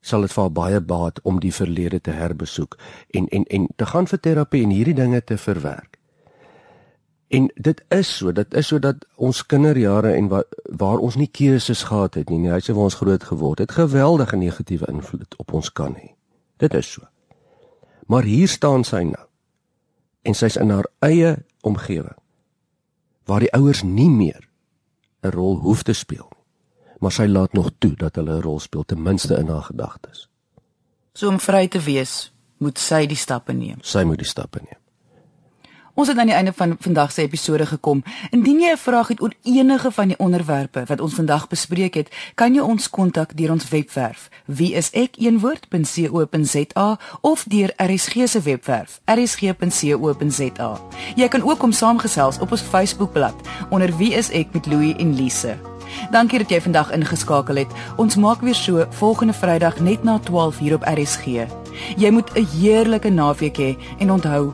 sal 0.05 0.21
dit 0.25 0.33
vir 0.33 0.43
haar 0.43 0.53
baie 0.53 0.79
baat 0.81 1.19
om 1.25 1.41
die 1.41 1.53
verlede 1.53 1.99
te 1.99 2.13
herbesoek 2.13 2.77
en 3.17 3.27
en 3.33 3.45
en 3.57 3.67
te 3.75 3.85
gaan 3.89 4.07
vir 4.07 4.21
terapie 4.21 4.63
en 4.63 4.73
hierdie 4.73 4.97
dinge 4.97 5.21
te 5.23 5.37
verwerk. 5.37 5.97
En 7.33 7.49
dit 7.55 7.81
is 7.89 8.09
so, 8.17 8.31
dit 8.31 8.53
is 8.53 8.67
so 8.67 8.79
dat 8.79 9.05
ons 9.15 9.41
kinderjare 9.45 10.13
en 10.13 10.27
wa, 10.29 10.43
waar 10.69 11.01
ons 11.01 11.17
nie 11.17 11.27
keuses 11.27 11.83
gehad 11.89 12.19
het 12.21 12.29
nie, 12.29 12.39
nie 12.43 12.53
huise 12.53 12.73
waar 12.73 12.91
ons 12.91 12.99
groot 13.01 13.23
geword 13.23 13.63
het, 13.63 13.71
geweldige 13.71 14.37
negatiewe 14.37 14.87
invloed 14.91 15.35
op 15.41 15.53
ons 15.53 15.71
kan 15.73 15.97
hê. 15.97 16.13
Dit 16.61 16.73
is 16.77 16.91
so. 16.91 17.07
Maar 18.07 18.29
hier 18.29 18.47
staan 18.47 18.85
sy 18.85 19.01
nou. 19.09 19.25
En 20.25 20.33
sy's 20.33 20.57
in 20.57 20.73
haar 20.73 20.87
eie 21.05 21.37
omgewing 21.61 22.17
waar 23.25 23.41
die 23.41 23.53
ouers 23.53 23.81
nie 23.83 24.09
meer 24.09 24.49
'n 25.23 25.31
rol 25.33 25.57
hoef 25.61 25.83
te 25.83 25.93
speel 25.93 26.29
maar 26.99 27.11
sy 27.11 27.27
laat 27.29 27.53
nog 27.53 27.71
toe 27.77 27.93
dat 27.95 28.15
hulle 28.15 28.37
'n 28.37 28.41
rol 28.41 28.59
speel 28.59 28.83
ten 28.83 29.01
minste 29.01 29.35
in 29.35 29.47
haar 29.47 29.61
gedagtes. 29.61 30.29
So 31.13 31.27
om 31.27 31.39
vry 31.39 31.67
te 31.67 31.79
wees, 31.79 32.33
moet 32.57 32.79
sy 32.79 33.05
die 33.05 33.17
stappe 33.17 33.53
neem. 33.53 33.77
Sy 33.81 34.03
moet 34.03 34.17
die 34.17 34.27
stappe 34.27 34.59
neem. 34.59 34.79
Ons 35.95 36.11
het 36.11 36.17
aan 36.17 36.27
die 36.27 36.35
einde 36.35 36.51
van 36.53 36.75
vandag 36.79 37.11
se 37.11 37.21
episode 37.21 37.65
gekom. 37.65 38.03
Indien 38.29 38.59
jy 38.59 38.71
'n 38.71 38.77
vraag 38.77 39.07
het 39.07 39.21
oor 39.21 39.33
enige 39.43 39.91
van 39.91 40.07
die 40.07 40.17
onderwerpe 40.17 40.83
wat 40.85 41.01
ons 41.01 41.13
vandag 41.13 41.47
bespreek 41.47 41.93
het, 41.93 42.09
kan 42.33 42.53
jy 42.53 42.61
ons 42.61 42.89
kontak 42.89 43.37
deur 43.37 43.51
ons 43.51 43.69
webwerf 43.69 44.29
wieisek1woord.co.za 44.51 46.99
of 47.21 47.45
deur 47.47 47.73
RSG 47.77 48.13
se 48.25 48.41
webwerf 48.41 49.01
rsg.co.za. 49.05 50.79
Jy 51.15 51.27
kan 51.27 51.43
ook 51.43 51.59
kom 51.59 51.71
saamgesels 51.71 52.39
op 52.39 52.51
ons 52.51 52.61
Facebookblad 52.61 53.35
onder 53.69 53.97
wie 53.97 54.13
is 54.13 54.29
ek 54.29 54.47
met 54.51 54.65
Louie 54.65 54.95
en 54.95 55.15
Lise. 55.15 55.57
Dankie 56.11 56.39
dat 56.39 56.49
jy 56.49 56.61
vandag 56.61 56.91
ingeskakel 56.91 57.55
het. 57.55 57.67
Ons 57.95 58.15
maak 58.15 58.41
weer 58.41 58.55
so 58.55 58.85
volgende 58.89 59.33
Vrydag 59.33 59.79
net 59.79 60.03
na 60.03 60.19
12 60.19 60.57
hier 60.57 60.73
op 60.73 60.83
RSG. 60.83 61.25
Jy 61.97 62.09
moet 62.09 62.35
'n 62.35 62.45
heerlike 62.45 63.09
naweek 63.09 63.57
hê 63.57 63.77
en 63.99 64.11
onthou, 64.11 64.53